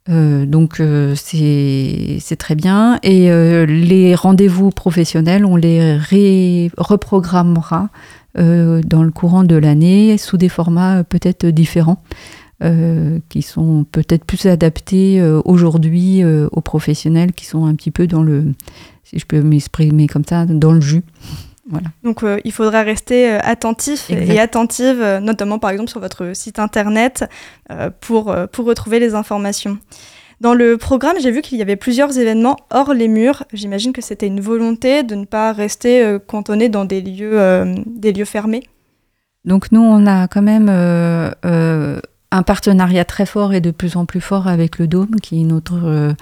Euh, 0.07 0.45
donc 0.45 0.79
euh, 0.79 1.15
c'est 1.15 2.35
très 2.37 2.55
bien. 2.55 2.99
Et 3.03 3.31
euh, 3.31 3.65
les 3.65 4.15
rendez-vous 4.15 4.69
professionnels, 4.69 5.45
on 5.45 5.55
les 5.55 6.69
reprogrammera 6.77 7.89
dans 8.37 9.03
le 9.03 9.11
courant 9.11 9.45
de 9.45 9.55
l'année 9.55 10.17
sous 10.17 10.35
des 10.35 10.49
formats 10.49 11.05
peut-être 11.05 11.45
différents. 11.45 12.03
Qui 13.29 13.41
sont 13.41 13.85
peut-être 13.91 14.25
plus 14.25 14.45
adaptés 14.45 15.21
aujourd'hui 15.45 16.23
aux 16.23 16.61
professionnels 16.61 17.33
qui 17.33 17.45
sont 17.45 17.65
un 17.65 17.75
petit 17.75 17.91
peu 17.91 18.07
dans 18.07 18.23
le, 18.23 18.53
si 19.03 19.19
je 19.19 19.25
peux 19.25 19.41
m'exprimer 19.41 20.07
comme 20.07 20.25
ça, 20.25 20.45
dans 20.45 20.71
le 20.71 20.81
jus. 20.81 21.03
Donc 22.03 22.23
euh, 22.23 22.39
il 22.43 22.51
faudra 22.51 22.83
rester 22.83 23.31
euh, 23.31 23.39
attentif 23.41 24.09
et 24.11 24.39
attentive, 24.39 25.01
euh, 25.01 25.19
notamment 25.19 25.57
par 25.57 25.71
exemple 25.71 25.89
sur 25.89 25.99
votre 25.99 26.35
site 26.35 26.59
internet, 26.59 27.25
pour, 28.01 28.35
pour 28.51 28.65
retrouver 28.65 28.99
les 28.99 29.15
informations. 29.15 29.79
Dans 30.41 30.53
le 30.53 30.77
programme, 30.77 31.15
j'ai 31.19 31.31
vu 31.31 31.41
qu'il 31.41 31.57
y 31.57 31.61
avait 31.61 31.77
plusieurs 31.77 32.17
événements 32.19 32.57
hors 32.69 32.93
les 32.93 33.07
murs. 33.07 33.45
J'imagine 33.53 33.93
que 33.93 34.01
c'était 34.01 34.27
une 34.27 34.41
volonté 34.41 35.01
de 35.01 35.15
ne 35.15 35.25
pas 35.25 35.53
rester 35.53 36.17
cantonné 36.27 36.69
dans 36.69 36.85
des 36.85 37.01
lieux, 37.01 37.73
des 37.85 38.13
lieux 38.13 38.25
fermés. 38.25 38.61
Donc 39.45 39.71
nous, 39.71 39.81
on 39.81 40.05
a 40.05 40.27
quand 40.27 40.41
même 40.41 40.69
un 42.35 42.43
partenariat 42.43 43.05
très 43.05 43.25
fort 43.25 43.53
et 43.53 43.61
de 43.61 43.71
plus 43.71 43.95
en 43.95 44.05
plus 44.05 44.21
fort 44.21 44.47
avec 44.47 44.79
le 44.79 44.87
Dôme, 44.87 45.19
qui 45.21 45.41
est 45.41 45.45
notre 45.45 46.15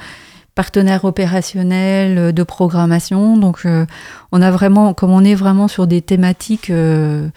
partenaire 0.56 1.06
opérationnel 1.06 2.18
euh, 2.18 2.32
de 2.32 2.44
programmation. 2.44 3.38
Donc, 3.38 3.62
euh, 3.66 3.86
on 4.32 4.42
a 4.42 4.52
vraiment, 4.52 4.94
comme 4.94 5.12
on 5.12 5.24
est 5.24 5.36
vraiment 5.36 5.68
sur 5.68 5.88
des 5.88 6.02
thématiques 6.02 6.70
euh, 6.70 7.28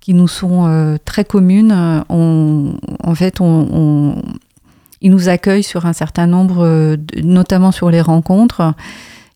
qui 0.00 0.12
nous 0.14 0.28
sont 0.28 0.98
très 1.06 1.24
communes, 1.24 1.72
en 2.10 3.14
fait, 3.14 3.38
ils 3.40 5.10
nous 5.10 5.28
accueillent 5.30 5.62
sur 5.62 5.86
un 5.86 5.94
certain 5.94 6.26
nombre, 6.26 6.98
notamment 7.22 7.72
sur 7.72 7.88
les 7.88 8.02
rencontres. 8.02 8.74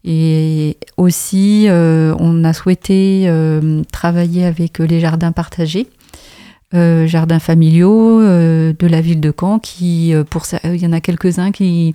Et 0.04 0.76
aussi, 0.98 1.68
on 1.70 2.44
a 2.44 2.52
souhaité 2.52 3.32
travailler 3.90 4.44
avec 4.44 4.78
les 4.78 5.00
jardins 5.00 5.32
partagés. 5.32 5.88
Jardins 6.72 7.38
familiaux 7.38 8.20
de 8.20 8.86
la 8.86 9.00
ville 9.00 9.20
de 9.20 9.32
Caen, 9.38 9.58
qui, 9.58 10.12
pour 10.30 10.44
ça, 10.44 10.60
il 10.64 10.76
y 10.76 10.86
en 10.86 10.92
a 10.92 11.00
quelques-uns 11.00 11.50
qui 11.50 11.94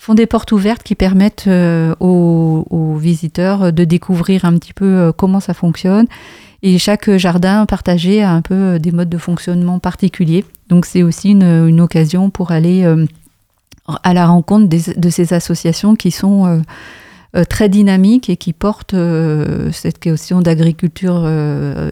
font 0.00 0.14
des 0.14 0.26
portes 0.26 0.50
ouvertes 0.52 0.82
qui 0.82 0.94
permettent 0.94 1.44
euh, 1.46 1.94
aux, 2.00 2.96
visiteurs 2.96 3.70
de 3.70 3.84
découvrir 3.84 4.46
un 4.46 4.56
petit 4.56 4.72
peu 4.72 4.86
euh, 4.86 5.12
comment 5.12 5.40
ça 5.40 5.52
fonctionne. 5.52 6.06
Et 6.62 6.78
chaque 6.78 7.14
jardin 7.16 7.66
partagé 7.66 8.22
a 8.22 8.32
un 8.32 8.40
peu 8.40 8.54
euh, 8.54 8.78
des 8.78 8.92
modes 8.92 9.10
de 9.10 9.18
fonctionnement 9.18 9.78
particuliers. 9.78 10.46
Donc 10.70 10.86
c'est 10.86 11.02
aussi 11.02 11.32
une, 11.32 11.80
occasion 11.82 12.30
pour 12.30 12.50
aller 12.50 12.86
à 14.02 14.14
la 14.14 14.26
rencontre 14.26 14.68
de 14.68 15.10
ces 15.10 15.32
associations 15.34 15.96
qui 15.96 16.12
sont 16.12 16.62
très 17.48 17.68
dynamiques 17.68 18.30
et 18.30 18.36
qui 18.36 18.52
portent 18.52 18.94
cette 19.72 19.98
question 19.98 20.42
d'agriculture 20.42 21.28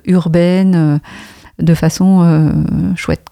urbaine 0.06 1.00
de 1.58 1.74
façon 1.74 2.52
chouette. 2.96 3.28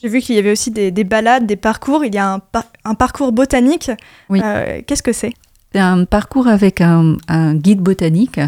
J'ai 0.00 0.08
vu 0.08 0.20
qu'il 0.20 0.36
y 0.36 0.38
avait 0.38 0.52
aussi 0.52 0.70
des, 0.70 1.04
balades, 1.04 1.46
des 1.46 1.56
parcours. 1.56 2.04
Il 2.04 2.14
y 2.14 2.18
a 2.18 2.40
un, 2.84 2.94
parcours 2.94 3.32
botanique. 3.32 3.90
Oui. 4.28 4.40
Euh, 4.42 4.80
qu'est-ce 4.86 5.02
que 5.02 5.12
c'est? 5.12 5.32
C'est 5.72 5.80
un 5.80 6.04
parcours 6.04 6.46
avec 6.46 6.80
un, 6.80 7.16
guide 7.54 7.80
botanique 7.80 8.40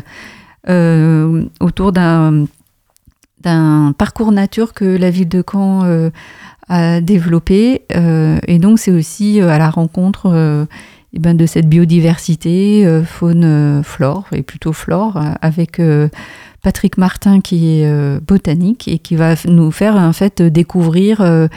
euh, 0.68 1.44
autour 1.58 1.92
d'un 1.92 2.46
parcours 3.98 4.30
nature 4.30 4.74
que 4.74 4.84
la 4.84 5.10
ville 5.10 5.28
de 5.28 5.42
Caen 5.42 5.84
euh, 5.84 6.10
a 6.68 7.00
développé. 7.00 7.82
et 7.90 8.58
donc, 8.60 8.78
c'est 8.78 8.92
aussi 8.92 9.40
à 9.40 9.58
la 9.58 9.70
rencontre 9.70 10.68
eh 11.12 11.18
ben, 11.18 11.36
de 11.36 11.46
cette 11.46 11.68
biodiversité, 11.68 13.02
faune, 13.04 13.82
flore, 13.82 14.28
et 14.30 14.42
plutôt 14.42 14.72
flore, 14.72 15.20
avec 15.42 15.80
Patrick 16.62 16.98
Martin 16.98 17.40
qui 17.40 17.80
est 17.80 17.86
euh, 17.86 18.20
botanique 18.20 18.88
et 18.88 18.98
qui 18.98 19.16
va 19.16 19.34
nous 19.46 19.70
faire 19.70 19.96
en 19.96 20.12
fait 20.12 20.42
découvrir 20.42 21.20
euh, 21.20 21.48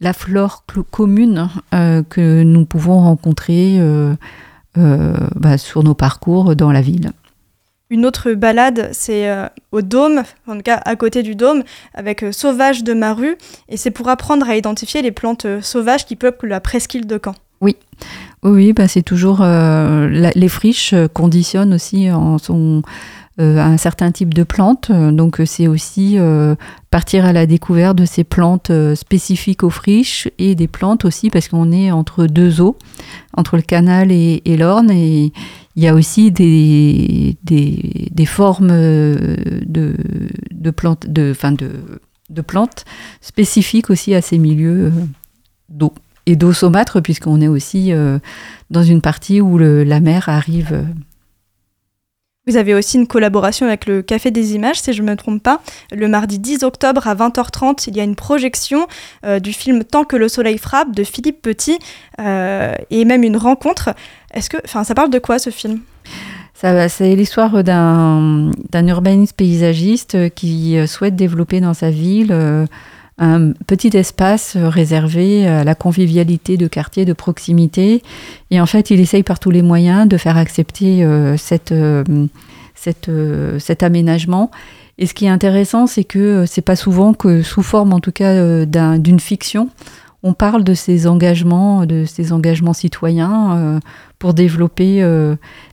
la 0.00 0.12
flore 0.12 0.64
commune 0.90 1.48
euh, 1.74 2.02
que 2.08 2.42
nous 2.42 2.64
pouvons 2.64 3.00
rencontrer 3.00 3.80
bah, 4.74 5.58
sur 5.58 5.82
nos 5.82 5.94
parcours 5.94 6.56
dans 6.56 6.72
la 6.72 6.80
ville. 6.80 7.12
Une 7.90 8.06
autre 8.06 8.32
balade, 8.32 8.88
c'est 8.92 9.30
au 9.70 9.82
Dôme, 9.82 10.22
en 10.46 10.56
tout 10.56 10.62
cas 10.62 10.80
à 10.86 10.96
côté 10.96 11.22
du 11.22 11.34
Dôme, 11.34 11.62
avec 11.92 12.24
Sauvage 12.32 12.82
de 12.82 12.94
Maru, 12.94 13.36
et 13.68 13.76
c'est 13.76 13.90
pour 13.90 14.08
apprendre 14.08 14.48
à 14.48 14.56
identifier 14.56 15.02
les 15.02 15.10
plantes 15.12 15.46
sauvages 15.60 16.06
qui 16.06 16.16
peuplent 16.16 16.46
la 16.46 16.60
presqu'île 16.60 17.06
de 17.06 17.20
Caen. 17.22 17.34
Oui, 17.60 17.76
oui, 18.42 18.72
bah 18.72 18.88
c'est 18.88 19.02
toujours 19.02 19.44
les 19.44 20.48
friches 20.48 20.94
conditionnent 21.12 21.74
aussi 21.74 22.10
en 22.10 22.38
son 22.38 22.82
euh, 22.82 23.21
un 23.38 23.76
certain 23.78 24.12
type 24.12 24.34
de 24.34 24.42
plantes. 24.42 24.90
Donc 24.92 25.40
euh, 25.40 25.46
c'est 25.46 25.66
aussi 25.66 26.18
euh, 26.18 26.54
partir 26.90 27.24
à 27.24 27.32
la 27.32 27.46
découverte 27.46 27.96
de 27.96 28.04
ces 28.04 28.24
plantes 28.24 28.70
spécifiques 28.94 29.62
aux 29.62 29.70
friches 29.70 30.28
et 30.38 30.54
des 30.54 30.68
plantes 30.68 31.04
aussi 31.04 31.30
parce 31.30 31.48
qu'on 31.48 31.72
est 31.72 31.90
entre 31.90 32.26
deux 32.26 32.60
eaux, 32.60 32.76
entre 33.34 33.56
le 33.56 33.62
canal 33.62 34.12
et, 34.12 34.42
l'Orne 34.58 34.90
et 34.90 35.32
il 35.74 35.82
y 35.82 35.88
a 35.88 35.94
aussi 35.94 36.30
des, 36.30 37.38
des, 37.42 38.26
formes 38.26 38.68
de, 38.68 39.96
de 40.50 40.70
plantes, 40.70 41.06
de, 41.08 41.32
de, 41.32 41.70
de 42.28 42.42
plantes 42.42 42.84
spécifiques 43.22 43.88
aussi 43.88 44.14
à 44.14 44.20
ces 44.20 44.36
milieux 44.36 44.92
d'eau 45.70 45.94
et 46.26 46.36
d'eau 46.36 46.52
saumâtre 46.52 47.00
puisqu'on 47.00 47.40
est 47.40 47.48
aussi 47.48 47.92
dans 48.70 48.82
une 48.82 49.00
partie 49.00 49.40
où 49.40 49.56
la 49.56 50.00
mer 50.00 50.28
arrive 50.28 50.84
vous 52.46 52.56
avez 52.56 52.74
aussi 52.74 52.96
une 52.96 53.06
collaboration 53.06 53.66
avec 53.66 53.86
le 53.86 54.02
Café 54.02 54.32
des 54.32 54.54
Images, 54.54 54.80
si 54.80 54.92
je 54.92 55.02
ne 55.02 55.10
me 55.10 55.16
trompe 55.16 55.42
pas. 55.42 55.60
Le 55.92 56.08
mardi 56.08 56.40
10 56.40 56.64
octobre 56.64 57.06
à 57.06 57.14
20h30, 57.14 57.84
il 57.86 57.96
y 57.96 58.00
a 58.00 58.02
une 58.02 58.16
projection 58.16 58.88
euh, 59.24 59.38
du 59.38 59.52
film 59.52 59.84
Tant 59.84 60.04
que 60.04 60.16
le 60.16 60.28
soleil 60.28 60.58
frappe 60.58 60.92
de 60.94 61.04
Philippe 61.04 61.40
Petit 61.40 61.78
euh, 62.20 62.74
et 62.90 63.04
même 63.04 63.22
une 63.22 63.36
rencontre. 63.36 63.90
Est-ce 64.34 64.50
que, 64.50 64.56
enfin, 64.64 64.82
ça 64.82 64.94
parle 64.94 65.10
de 65.10 65.20
quoi 65.20 65.38
ce 65.38 65.50
film? 65.50 65.80
C'est 66.54 67.16
l'histoire 67.16 67.64
d'un 67.64 68.50
urbaniste 68.72 69.36
paysagiste 69.36 70.32
qui 70.34 70.76
euh, 70.78 70.86
souhaite 70.86 71.16
développer 71.16 71.60
dans 71.60 71.74
sa 71.74 71.90
ville 71.90 72.32
un 73.18 73.52
petit 73.66 73.96
espace 73.96 74.56
réservé 74.56 75.46
à 75.46 75.64
la 75.64 75.74
convivialité 75.74 76.56
de 76.56 76.66
quartier 76.66 77.04
de 77.04 77.12
proximité. 77.12 78.02
Et 78.50 78.60
en 78.60 78.66
fait, 78.66 78.90
il 78.90 79.00
essaye 79.00 79.22
par 79.22 79.38
tous 79.38 79.50
les 79.50 79.62
moyens 79.62 80.08
de 80.08 80.16
faire 80.16 80.36
accepter 80.36 81.04
euh, 81.04 81.36
cette, 81.36 81.72
euh, 81.72 82.04
euh, 83.08 83.58
cet 83.58 83.82
aménagement. 83.82 84.50
Et 84.98 85.06
ce 85.06 85.14
qui 85.14 85.26
est 85.26 85.30
intéressant, 85.30 85.86
c'est 85.86 86.04
que 86.04 86.44
c'est 86.46 86.62
pas 86.62 86.76
souvent 86.76 87.14
que, 87.14 87.42
sous 87.42 87.62
forme 87.62 87.92
en 87.92 88.00
tout 88.00 88.12
cas 88.12 88.64
d'une 88.66 89.20
fiction, 89.20 89.68
on 90.22 90.34
parle 90.34 90.62
de 90.62 90.74
ces 90.74 91.06
engagements, 91.06 91.86
de 91.86 92.04
ces 92.04 92.32
engagements 92.32 92.74
citoyens 92.74 93.80
pour 94.18 94.34
développer 94.34 95.02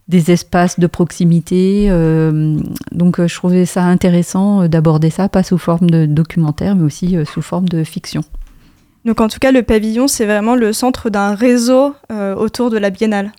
des 0.10 0.32
espaces 0.32 0.80
de 0.80 0.88
proximité. 0.88 1.86
Euh, 1.90 2.60
donc 2.92 3.20
euh, 3.20 3.28
je 3.28 3.36
trouvais 3.36 3.66
ça 3.66 3.84
intéressant 3.84 4.64
euh, 4.64 4.68
d'aborder 4.68 5.12
ça, 5.12 5.30
pas 5.30 5.44
sous 5.44 5.60
forme 5.60 5.90
de 5.90 6.08
documentaire, 6.08 6.76
mais 6.76 6.84
aussi 6.84 7.16
sous 7.26 7.44
forme 7.44 7.70
de 7.70 7.84
fiction. 7.84 8.22
Donc 9.06 9.22
en 9.22 9.30
tout 9.30 9.40
cas, 9.40 9.52
le 9.52 9.62
pavillon, 9.62 10.08
c'est 10.08 10.26
vraiment 10.26 10.56
le 10.56 10.74
centre 10.74 11.10
d'un 11.10 11.34
réseau 11.34 11.96
autour 12.10 12.70
de 12.70 12.78
la 12.78 12.90
biennale. 12.90 13.32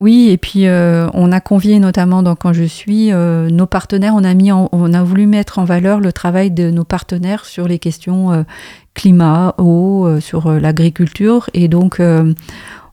Oui, 0.00 0.30
et 0.30 0.38
puis 0.38 0.66
on 0.66 1.30
a 1.30 1.40
convié 1.40 1.78
notamment 1.78 2.22
dans 2.22 2.36
Quand 2.36 2.54
je 2.54 2.64
suis 2.64 3.10
nos 3.10 3.66
partenaires, 3.66 4.14
on 4.16 4.24
a, 4.24 4.32
mis 4.32 4.50
on 4.50 4.94
a 4.94 5.02
voulu 5.02 5.26
mettre 5.26 5.58
en 5.58 5.64
valeur 5.64 6.00
le 6.00 6.10
travail 6.10 6.50
de 6.50 6.70
nos 6.70 6.84
partenaires 6.84 7.44
sur 7.44 7.68
les 7.68 7.78
questions 7.78 8.46
climat, 8.94 9.54
eau, 9.58 10.08
sur 10.20 10.50
l'agriculture. 10.52 11.50
Et 11.52 11.68
donc 11.68 12.00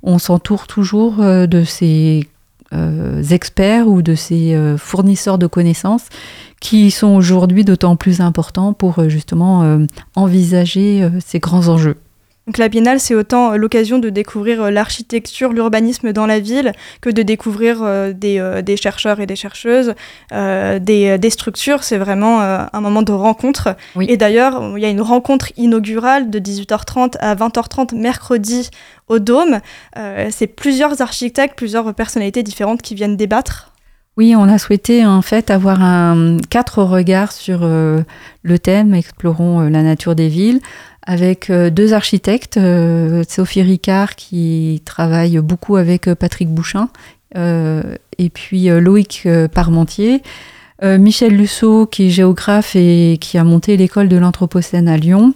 on 0.04 0.20
s'entoure 0.20 0.68
toujours 0.68 1.16
de 1.18 1.64
ces 1.64 2.28
experts 3.32 3.88
ou 3.88 4.02
de 4.02 4.16
ces 4.16 4.58
fournisseurs 4.78 5.38
de 5.38 5.48
connaissances 5.48 6.08
qui 6.60 6.92
sont 6.92 7.16
aujourd'hui 7.16 7.64
d'autant 7.64 7.96
plus 7.96 8.22
importants 8.22 8.74
pour 8.74 9.10
justement 9.10 9.80
envisager 10.16 11.10
ces 11.26 11.40
grands 11.40 11.68
enjeux. 11.68 11.98
Donc 12.48 12.60
la 12.60 12.70
biennale, 12.70 13.00
c'est 13.00 13.16
autant 13.16 13.54
euh, 13.54 13.56
l'occasion 13.56 13.98
de 13.98 14.10
découvrir 14.10 14.62
euh, 14.62 14.70
l'architecture, 14.70 15.52
l'urbanisme 15.52 16.14
dans 16.14 16.28
la 16.28 16.40
ville, 16.40 16.74
que 17.02 17.10
de 17.10 17.24
découvrir 17.24 17.80
euh, 17.82 18.14
des, 18.14 18.78
chercheurs 18.78 19.20
et 19.20 19.26
des 19.26 19.36
chercheuses, 19.36 19.96
des, 20.32 21.30
structures. 21.30 21.84
C'est 21.84 21.98
vraiment 21.98 22.42
un 22.42 22.82
moment 22.82 23.02
de 23.02 23.12
rencontre. 23.12 23.76
Et 24.00 24.18
d'ailleurs, 24.18 24.78
il 24.78 24.84
y 24.84 24.86
a 24.86 24.90
une 24.90 25.02
rencontre 25.02 25.52
inaugurale 25.58 26.30
de 26.30 26.40
18h30 26.40 27.16
à 27.20 27.36
20h30 27.36 27.96
mercredi 27.96 28.70
au 29.08 29.20
Dôme. 29.20 29.60
c'est 30.30 30.48
plusieurs 30.48 31.02
architectes, 31.02 31.56
plusieurs 31.56 31.94
personnalités 31.94 32.44
différentes 32.44 32.82
qui 32.82 32.96
viennent 32.96 33.18
débattre. 33.18 33.72
Oui, 34.18 34.34
on 34.36 34.44
a 34.44 34.58
souhaité 34.58 35.06
en 35.06 35.22
fait 35.22 35.52
avoir 35.52 35.84
un, 35.84 36.38
quatre 36.50 36.82
regards 36.82 37.34
sur 37.34 37.68
le 37.68 38.60
thème 38.60 38.94
Explorons 38.94 39.62
la 39.62 39.84
nature 39.84 40.16
des 40.16 40.30
villes 40.30 40.62
avec 41.06 41.50
euh, 41.50 41.70
deux 41.70 41.94
architectes, 41.94 42.58
euh, 42.58 43.24
Sophie 43.28 43.62
Ricard 43.62 44.16
qui 44.16 44.82
travaille 44.86 45.38
beaucoup 45.40 45.76
avec 45.76 46.08
euh, 46.08 46.16
Patrick 46.16 46.50
Bouchin, 46.50 46.90
et 47.38 48.30
puis 48.30 48.70
Loïc 48.70 49.28
Parmentier, 49.54 50.22
Michel 50.82 51.36
Lusseau 51.36 51.86
qui 51.86 52.08
est 52.08 52.10
géographe 52.10 52.78
et 52.78 53.18
qui 53.20 53.38
a 53.38 53.44
monté 53.44 53.76
l'école 53.76 54.08
de 54.08 54.16
l'Anthropocène 54.16 54.88
à 54.88 54.96
Lyon, 54.96 55.34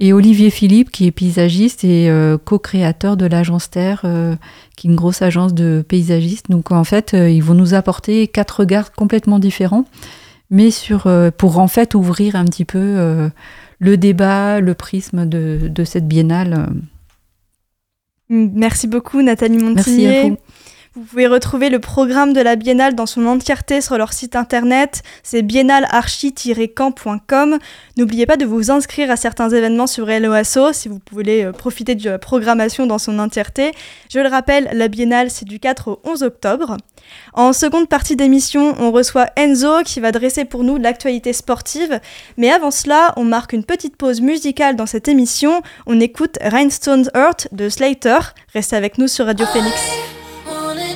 et 0.00 0.12
Olivier 0.12 0.50
Philippe 0.50 0.90
qui 0.90 1.06
est 1.06 1.12
paysagiste 1.12 1.84
et 1.84 2.10
co-créateur 2.44 3.16
de 3.16 3.26
l'agence 3.26 3.70
Terre, 3.70 4.00
qui 4.76 4.86
est 4.86 4.90
une 4.90 4.96
grosse 4.96 5.22
agence 5.22 5.54
de 5.54 5.84
paysagistes. 5.86 6.50
Donc 6.50 6.72
en 6.72 6.84
fait, 6.84 7.12
ils 7.12 7.42
vont 7.42 7.54
nous 7.54 7.74
apporter 7.74 8.26
quatre 8.26 8.60
regards 8.60 8.92
complètement 8.92 9.38
différents, 9.38 9.84
mais 10.50 10.70
sur, 10.70 11.06
pour 11.36 11.58
en 11.58 11.68
fait 11.68 11.94
ouvrir 11.94 12.34
un 12.34 12.46
petit 12.46 12.64
peu 12.64 13.30
le 13.78 13.96
débat, 13.96 14.60
le 14.60 14.74
prisme 14.74 15.26
de, 15.26 15.84
cette 15.84 16.08
biennale. 16.08 16.70
Merci 18.30 18.86
beaucoup 18.86 19.22
Nathalie 19.22 19.58
Montigné. 19.58 20.06
Merci 20.06 20.26
à 20.26 20.28
vous. 20.28 20.36
Vous 20.96 21.02
pouvez 21.02 21.28
retrouver 21.28 21.70
le 21.70 21.78
programme 21.78 22.32
de 22.32 22.40
la 22.40 22.56
biennale 22.56 22.96
dans 22.96 23.06
son 23.06 23.24
entièreté 23.26 23.80
sur 23.80 23.96
leur 23.96 24.12
site 24.12 24.34
internet, 24.34 25.04
c'est 25.22 25.42
biennalarchi-camp.com. 25.42 27.58
N'oubliez 27.96 28.26
pas 28.26 28.36
de 28.36 28.44
vous 28.44 28.72
inscrire 28.72 29.08
à 29.08 29.16
certains 29.16 29.50
événements 29.50 29.86
sur 29.86 30.06
LOASO 30.06 30.72
si 30.72 30.88
vous 30.88 30.98
voulez 31.12 31.44
euh, 31.44 31.52
profiter 31.52 31.94
de 31.94 32.10
la 32.10 32.18
programmation 32.18 32.88
dans 32.88 32.98
son 32.98 33.20
entièreté. 33.20 33.70
Je 34.12 34.18
le 34.18 34.28
rappelle, 34.28 34.68
la 34.72 34.88
biennale 34.88 35.30
c'est 35.30 35.44
du 35.44 35.60
4 35.60 35.92
au 35.92 36.00
11 36.02 36.24
octobre. 36.24 36.76
En 37.34 37.52
seconde 37.52 37.88
partie 37.88 38.16
d'émission, 38.16 38.74
on 38.80 38.90
reçoit 38.90 39.28
Enzo 39.36 39.84
qui 39.84 40.00
va 40.00 40.10
dresser 40.10 40.44
pour 40.44 40.64
nous 40.64 40.76
l'actualité 40.76 41.32
sportive. 41.32 42.00
Mais 42.36 42.50
avant 42.50 42.72
cela, 42.72 43.12
on 43.16 43.22
marque 43.22 43.52
une 43.52 43.64
petite 43.64 43.96
pause 43.96 44.20
musicale 44.20 44.74
dans 44.74 44.86
cette 44.86 45.06
émission. 45.06 45.62
On 45.86 46.00
écoute 46.00 46.36
Rhinestone 46.42 47.08
Earth 47.14 47.46
de 47.52 47.68
Slater. 47.68 48.18
Restez 48.52 48.74
avec 48.74 48.98
nous 48.98 49.06
sur 49.06 49.26
Radio 49.26 49.46
Phoenix. 49.46 50.19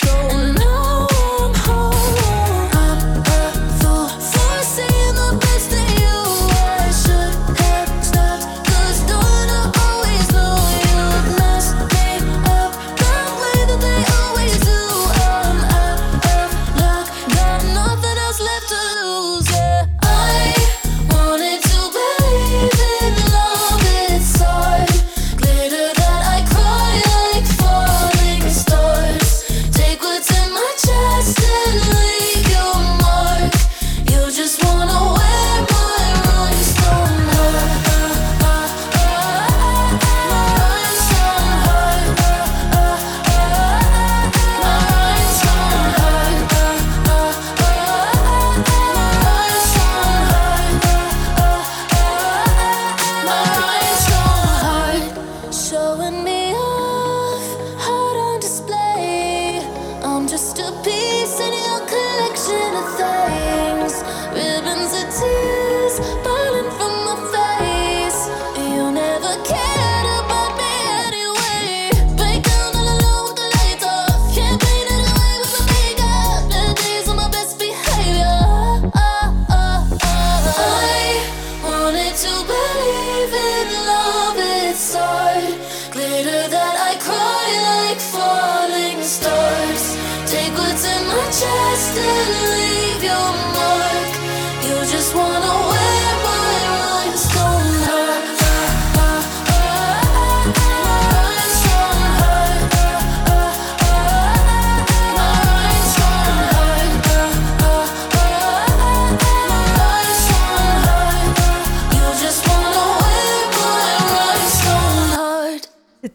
slow. 0.00 0.63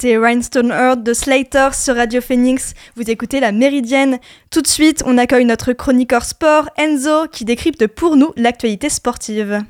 C'était 0.02 0.18
Rhinestone 0.18 0.72
Earth 0.72 1.04
de 1.04 1.14
Slater 1.14 1.74
sur 1.74 1.94
Radio 1.98 2.22
Phoenix. 2.22 2.74
Vous 2.96 3.12
écoutez 3.12 3.42
la 3.42 3.52
Méridienne. 3.52 4.20
Tout 4.50 4.62
de 4.62 4.68
suite, 4.68 5.04
on 5.06 5.18
accueille 5.18 5.44
notre 5.44 5.74
chroniqueur 5.74 6.24
sport, 6.24 6.70
Enzo, 6.78 7.28
qui 7.30 7.44
décrypte 7.44 7.86
pour 7.86 8.16
nous 8.16 8.32
l'actualité 8.38 8.88
sportive. 8.88 9.62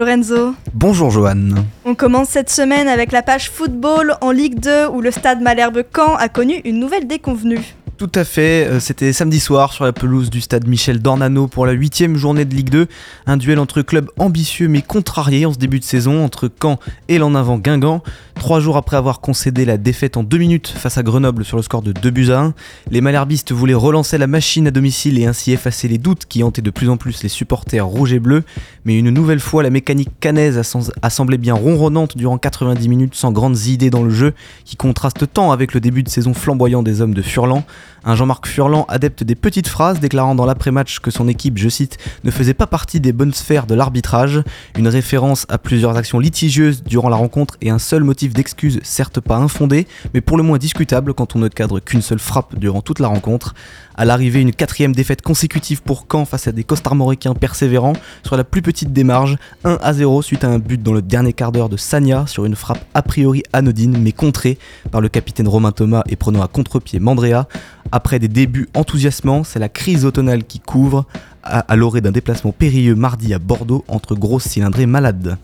Lorenzo. 0.00 0.54
Bonjour 0.74 1.10
Joanne. 1.10 1.64
On 1.84 1.96
commence 1.96 2.28
cette 2.28 2.50
semaine 2.50 2.86
avec 2.86 3.10
la 3.10 3.22
page 3.22 3.50
football 3.50 4.14
en 4.20 4.30
Ligue 4.30 4.60
2 4.60 4.86
où 4.86 5.00
le 5.00 5.10
stade 5.10 5.40
Malherbe-Caen 5.40 6.14
a 6.14 6.28
connu 6.28 6.60
une 6.64 6.78
nouvelle 6.78 7.08
déconvenue. 7.08 7.74
Tout 7.98 8.12
à 8.14 8.22
fait, 8.22 8.64
euh, 8.64 8.78
c'était 8.78 9.12
samedi 9.12 9.40
soir 9.40 9.72
sur 9.72 9.84
la 9.84 9.92
pelouse 9.92 10.30
du 10.30 10.40
stade 10.40 10.68
Michel 10.68 11.02
Dornano 11.02 11.48
pour 11.48 11.66
la 11.66 11.72
huitième 11.72 12.16
journée 12.16 12.44
de 12.44 12.54
Ligue 12.54 12.70
2. 12.70 12.86
Un 13.26 13.36
duel 13.36 13.58
entre 13.58 13.82
clubs 13.82 14.08
ambitieux 14.20 14.68
mais 14.68 14.82
contrariés 14.82 15.46
en 15.46 15.52
ce 15.52 15.58
début 15.58 15.80
de 15.80 15.84
saison, 15.84 16.24
entre 16.24 16.48
Caen 16.62 16.78
et 17.08 17.18
l'en 17.18 17.34
avant 17.34 17.58
Guingamp. 17.58 18.04
Trois 18.36 18.60
jours 18.60 18.76
après 18.76 18.96
avoir 18.96 19.18
concédé 19.20 19.64
la 19.64 19.78
défaite 19.78 20.16
en 20.16 20.22
deux 20.22 20.38
minutes 20.38 20.68
face 20.68 20.96
à 20.96 21.02
Grenoble 21.02 21.44
sur 21.44 21.56
le 21.56 21.62
score 21.64 21.82
de 21.82 21.90
2 21.90 22.10
buts 22.10 22.30
à 22.30 22.38
1, 22.38 22.54
les 22.92 23.00
Malherbistes 23.00 23.50
voulaient 23.50 23.74
relancer 23.74 24.16
la 24.16 24.28
machine 24.28 24.68
à 24.68 24.70
domicile 24.70 25.18
et 25.18 25.26
ainsi 25.26 25.50
effacer 25.50 25.88
les 25.88 25.98
doutes 25.98 26.24
qui 26.26 26.44
hantaient 26.44 26.62
de 26.62 26.70
plus 26.70 26.88
en 26.88 26.98
plus 26.98 27.24
les 27.24 27.28
supporters 27.28 27.84
rouges 27.84 28.12
et 28.12 28.20
bleus. 28.20 28.44
Mais 28.84 28.96
une 28.96 29.10
nouvelle 29.10 29.40
fois, 29.40 29.64
la 29.64 29.70
mécanique 29.70 30.10
canaise 30.20 30.56
a 31.02 31.10
semblé 31.10 31.36
bien 31.36 31.54
ronronnante 31.54 32.16
durant 32.16 32.38
90 32.38 32.88
minutes 32.88 33.16
sans 33.16 33.32
grandes 33.32 33.58
idées 33.66 33.90
dans 33.90 34.04
le 34.04 34.10
jeu 34.10 34.34
qui 34.64 34.76
contraste 34.76 35.24
tant 35.32 35.50
avec 35.50 35.74
le 35.74 35.80
début 35.80 36.04
de 36.04 36.08
saison 36.08 36.32
flamboyant 36.32 36.84
des 36.84 37.00
hommes 37.00 37.14
de 37.14 37.22
Furlan. 37.22 37.64
Un 38.04 38.14
Jean-Marc 38.14 38.46
Furlan 38.46 38.84
adepte 38.88 39.24
des 39.24 39.34
petites 39.34 39.68
phrases, 39.68 40.00
déclarant 40.00 40.34
dans 40.34 40.46
l'après-match 40.46 41.00
que 41.00 41.10
son 41.10 41.28
équipe, 41.28 41.58
je 41.58 41.68
cite, 41.68 41.98
ne 42.24 42.30
faisait 42.30 42.54
pas 42.54 42.66
partie 42.66 43.00
des 43.00 43.12
bonnes 43.12 43.34
sphères 43.34 43.66
de 43.66 43.74
l'arbitrage, 43.74 44.42
une 44.76 44.88
référence 44.88 45.46
à 45.48 45.58
plusieurs 45.58 45.96
actions 45.96 46.18
litigieuses 46.18 46.82
durant 46.84 47.08
la 47.08 47.16
rencontre 47.16 47.56
et 47.60 47.70
un 47.70 47.78
seul 47.78 48.04
motif 48.04 48.32
d'excuse, 48.34 48.80
certes 48.82 49.20
pas 49.20 49.36
infondé, 49.36 49.86
mais 50.14 50.20
pour 50.20 50.36
le 50.36 50.42
moins 50.42 50.58
discutable 50.58 51.14
quand 51.14 51.34
on 51.34 51.38
ne 51.38 51.48
cadre 51.48 51.80
qu'une 51.80 52.02
seule 52.02 52.18
frappe 52.18 52.58
durant 52.58 52.82
toute 52.82 52.98
la 52.98 53.08
rencontre. 53.08 53.54
À 53.96 54.04
l'arrivée, 54.04 54.40
une 54.40 54.52
quatrième 54.52 54.94
défaite 54.94 55.22
consécutive 55.22 55.82
pour 55.82 56.06
Caen 56.10 56.24
face 56.24 56.46
à 56.46 56.52
des 56.52 56.62
costarmoricains 56.62 57.34
persévérants 57.34 57.94
sur 58.22 58.36
la 58.36 58.44
plus 58.44 58.62
petite 58.62 58.96
marges, 59.02 59.36
1 59.64 59.78
à 59.82 59.92
0 59.92 60.22
suite 60.22 60.44
à 60.44 60.48
un 60.48 60.58
but 60.58 60.82
dans 60.82 60.92
le 60.92 61.02
dernier 61.02 61.32
quart 61.32 61.52
d'heure 61.52 61.68
de 61.68 61.76
Sanya 61.76 62.26
sur 62.26 62.44
une 62.44 62.56
frappe 62.56 62.84
a 62.94 63.02
priori 63.02 63.42
anodine 63.52 63.98
mais 64.00 64.12
contrée 64.12 64.58
par 64.90 65.00
le 65.00 65.08
capitaine 65.08 65.48
Romain 65.48 65.72
Thomas 65.72 66.02
et 66.08 66.16
prenant 66.16 66.42
à 66.42 66.48
contre-pied 66.48 67.00
Mandrea. 67.00 67.46
Après 67.90 68.18
des 68.18 68.28
débuts 68.28 68.68
enthousiasmants, 68.74 69.44
c'est 69.44 69.58
la 69.58 69.68
crise 69.68 70.04
automnale 70.04 70.44
qui 70.44 70.60
couvre 70.60 71.06
à, 71.42 71.76
l'orée 71.76 72.00
d'un 72.00 72.10
déplacement 72.10 72.52
périlleux 72.52 72.94
mardi 72.94 73.32
à 73.32 73.38
Bordeaux 73.38 73.84
entre 73.88 74.14
grosses 74.14 74.44
cylindrées 74.44 74.86
malades. 74.86 75.38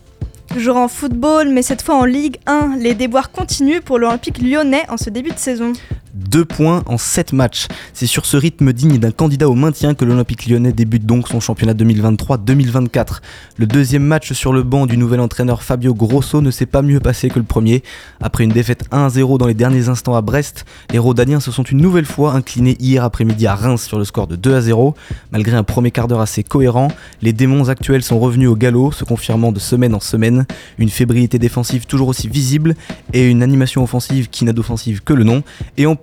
Toujours 0.49 0.77
en 0.77 0.89
football, 0.89 1.49
mais 1.49 1.63
cette 1.63 1.81
fois 1.81 1.97
en 1.97 2.05
Ligue 2.05 2.37
1, 2.47 2.77
les 2.79 2.95
déboires 2.95 3.31
continuent 3.31 3.81
pour 3.81 3.99
l'Olympique 3.99 4.43
lyonnais 4.43 4.85
en 4.91 4.99
ce 4.99 5.09
début 5.09 5.31
de 5.31 5.39
saison. 5.39 5.73
2 6.15 6.45
points 6.45 6.83
en 6.87 6.97
7 6.97 7.33
matchs. 7.33 7.67
C'est 7.93 8.07
sur 8.07 8.25
ce 8.25 8.37
rythme 8.37 8.73
digne 8.73 8.99
d'un 8.99 9.11
candidat 9.11 9.49
au 9.49 9.55
maintien 9.55 9.95
que 9.95 10.05
l'Olympique 10.05 10.47
lyonnais 10.47 10.73
débute 10.73 11.05
donc 11.05 11.29
son 11.29 11.41
championnat 11.41 11.75
2023-2024. 11.75 13.21
Le 13.59 13.67
deuxième 13.67 14.05
match 14.05 14.33
sur 14.33 14.53
le 14.53 14.63
banc 14.63 14.87
du 14.87 14.97
nouvel 14.97 15.21
entraîneur 15.21 15.63
Fabio 15.63 15.93
Grosso 15.93 16.41
ne 16.41 16.51
s'est 16.51 16.67
pas 16.67 16.83
mieux 16.83 17.01
passé 17.01 17.29
que 17.29 17.39
le 17.39 17.45
premier. 17.45 17.83
Après 18.21 18.45
une 18.45 18.53
défaite 18.53 18.85
1-0 18.93 19.39
dans 19.39 19.47
les 19.47 19.55
derniers 19.55 19.89
instants 19.89 20.15
à 20.15 20.23
Brest, 20.23 20.65
les 20.93 20.99
Rodaniens 20.99 21.41
se 21.41 21.51
sont 21.51 21.65
une 21.65 21.79
nouvelle 21.79 22.07
fois 22.07 22.33
inclinés 22.33 22.77
hier 22.79 23.03
après-midi 23.03 23.47
à 23.47 23.55
Reims 23.55 23.85
sur 23.85 23.99
le 23.99 24.05
score 24.05 24.29
de 24.29 24.37
2-0. 24.37 24.95
Malgré 25.33 25.57
un 25.57 25.65
premier 25.65 25.91
quart 25.91 26.07
d'heure 26.07 26.21
assez 26.21 26.45
cohérent, 26.45 26.89
les 27.23 27.33
démons 27.33 27.69
actuels 27.69 28.05
sont 28.05 28.21
revenus 28.21 28.49
au 28.49 28.57
galop, 28.57 28.93
se 28.93 29.05
confirmant 29.05 29.51
de 29.51 29.59
semaine 29.59 29.95
en 29.95 30.01
semaine. 30.01 30.47
Une 30.79 30.91
fébrilité 30.91 31.39
défensive 31.41 31.87
toujours 31.87 32.09
aussi 32.09 32.29
visible 32.29 32.77
et 33.13 33.29
une 33.29 33.43
animation 33.43 33.83
offensive 33.83 34.29
qui 34.29 34.45
n'a 34.45 34.53
d'offensive 34.53 35.03
que 35.03 35.13
le 35.13 35.25
nom. 35.25 35.43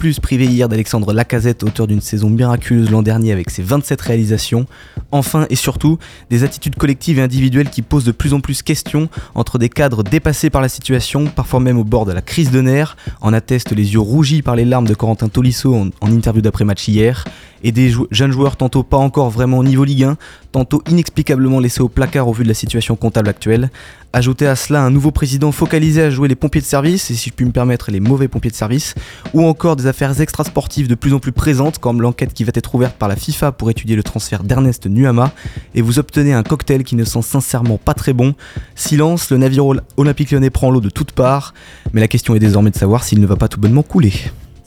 Plus 0.02 0.20
privé 0.20 0.46
hier 0.46 0.68
d'Alexandre 0.68 1.14
Lacazette, 1.14 1.62
auteur 1.62 1.86
d'une 1.86 2.02
saison 2.02 2.28
miraculeuse 2.28 2.90
l'an 2.90 3.04
dernier 3.04 3.32
avec 3.32 3.52
ses 3.52 3.62
27 3.62 4.02
réalisations. 4.02 4.66
Enfin 5.12 5.46
et 5.52 5.56
surtout, 5.56 6.00
des 6.32 6.44
attitudes 6.44 6.76
collectives 6.76 7.20
et 7.20 7.22
individuelles 7.22 7.70
qui 7.70 7.84
posent 7.84 8.06
de 8.06 8.12
plus 8.12 8.34
en 8.34 8.40
plus 8.40 8.64
questions 8.64 9.10
entre 9.36 9.60
des 9.60 9.70
cadres 9.70 10.02
dépassés 10.02 10.50
par 10.50 10.64
la 10.64 10.70
situation, 10.70 11.26
parfois 11.26 11.60
même 11.60 11.78
au 11.78 11.84
bord 11.84 12.08
de 12.08 12.14
la 12.14 12.24
crise 12.24 12.50
de 12.50 12.62
nerfs, 12.62 12.98
en 13.22 13.32
attestent 13.32 13.74
les 13.74 13.94
yeux 13.94 14.00
rougis 14.00 14.42
par 14.42 14.56
les 14.56 14.66
larmes 14.66 14.88
de 14.88 14.96
Corentin 14.96 15.30
Tolisso 15.30 15.76
en, 15.76 15.90
en 16.02 16.12
interview 16.12 16.42
d'après-match 16.42 16.88
hier, 16.88 17.24
et 17.64 17.72
des 17.72 17.94
jeunes 18.12 18.32
joueurs 18.32 18.56
tantôt 18.56 18.84
pas 18.84 18.98
encore 18.98 19.30
vraiment 19.30 19.60
au 19.60 19.64
niveau 19.64 19.84
Ligue 19.84 20.04
1, 20.04 20.18
tantôt 20.52 20.82
inexplicablement 20.90 21.60
laissés 21.60 21.82
au 21.82 21.90
placard 21.90 22.28
au 22.28 22.34
vu 22.34 22.44
de 22.44 22.48
la 22.48 22.54
situation 22.54 22.96
comptable 22.96 23.30
actuelle. 23.30 23.70
Ajouter 24.14 24.46
à 24.46 24.58
cela 24.58 24.84
un 24.84 24.90
nouveau 24.90 25.12
président 25.12 25.54
focalisé 25.54 26.02
à 26.02 26.10
jouer 26.10 26.28
les 26.28 26.36
pompiers 26.36 26.60
de 26.60 26.66
service, 26.66 27.10
et 27.12 27.14
si 27.14 27.30
je 27.30 27.34
puis 27.34 27.46
me 27.46 27.52
permettre 27.52 27.92
les 27.92 28.02
mauvais 28.02 28.28
pompiers 28.28 28.52
de 28.52 28.56
service, 28.56 28.94
ou 29.34 29.46
encore 29.46 29.78
des 29.78 29.88
affaires 29.88 30.20
extrasportives 30.20 30.90
de 30.90 30.96
plus 30.96 31.14
en 31.14 31.20
plus 31.20 31.32
présentes, 31.32 31.80
comme 31.80 32.02
l'enquête 32.02 32.34
qui 32.34 32.44
va 32.44 32.52
être 32.54 32.76
ouverte 32.76 32.98
par 32.98 33.08
la 33.08 33.16
FIFA 33.16 33.54
pour 33.54 33.70
étudier 33.70 33.96
le 33.96 34.04
transfert 34.04 34.44
d'Ernest 34.44 34.88
Nuama, 34.88 35.32
et 35.76 35.82
vous 35.82 35.98
obtenez 35.98 36.34
un 36.34 36.44
cocktail 36.44 36.84
qui 36.84 36.96
ne 36.96 37.06
sent 37.06 37.22
sincèrement 37.22 37.78
pas 37.78 37.94
très 37.94 38.12
bon. 38.12 38.36
Silence, 38.76 39.30
le 39.32 39.38
navire 39.38 39.66
olympique 39.96 40.32
lyonnais 40.32 40.50
prend 40.50 40.72
l'eau 40.72 40.82
de 40.82 40.90
toutes 40.90 41.14
parts, 41.14 41.54
mais 41.94 42.02
la 42.02 42.10
question 42.10 42.36
est 42.36 42.40
désormais 42.40 42.72
de 42.72 42.78
savoir 42.78 43.06
s'il 43.06 43.22
ne 43.22 43.28
va 43.28 43.38
pas 43.38 43.48
tout 43.48 43.62
bonnement 43.62 43.84
couler. 43.84 44.12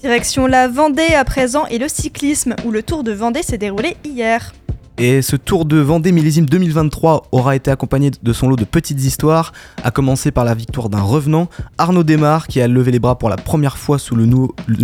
Direction 0.04 0.46
la 0.46 0.68
Vendée 0.68 1.14
à 1.14 1.24
présent 1.24 1.64
et 1.68 1.78
le 1.78 1.88
cyclisme, 1.88 2.56
où 2.66 2.70
le 2.70 2.82
Tour 2.82 3.04
de 3.04 3.12
Vendée 3.12 3.42
s'est 3.42 3.56
déroulé 3.56 3.96
hier. 4.04 4.52
Et 4.98 5.22
ce 5.22 5.34
Tour 5.34 5.64
de 5.64 5.78
Vendée 5.78 6.12
millésime 6.12 6.44
2023 6.44 7.28
aura 7.32 7.56
été 7.56 7.70
accompagné 7.70 8.10
de 8.22 8.32
son 8.34 8.48
lot 8.48 8.56
de 8.56 8.64
petites 8.64 9.02
histoires, 9.02 9.54
à 9.82 9.90
commencer 9.90 10.30
par 10.30 10.44
la 10.44 10.54
victoire 10.54 10.90
d'un 10.90 11.00
revenant, 11.00 11.48
Arnaud 11.78 12.04
Desmar, 12.04 12.48
qui 12.48 12.60
a 12.60 12.68
levé 12.68 12.92
les 12.92 12.98
bras 12.98 13.16
pour 13.18 13.30
la 13.30 13.36
première 13.36 13.78
fois 13.78 13.98
sous 13.98 14.14
le, 14.14 14.26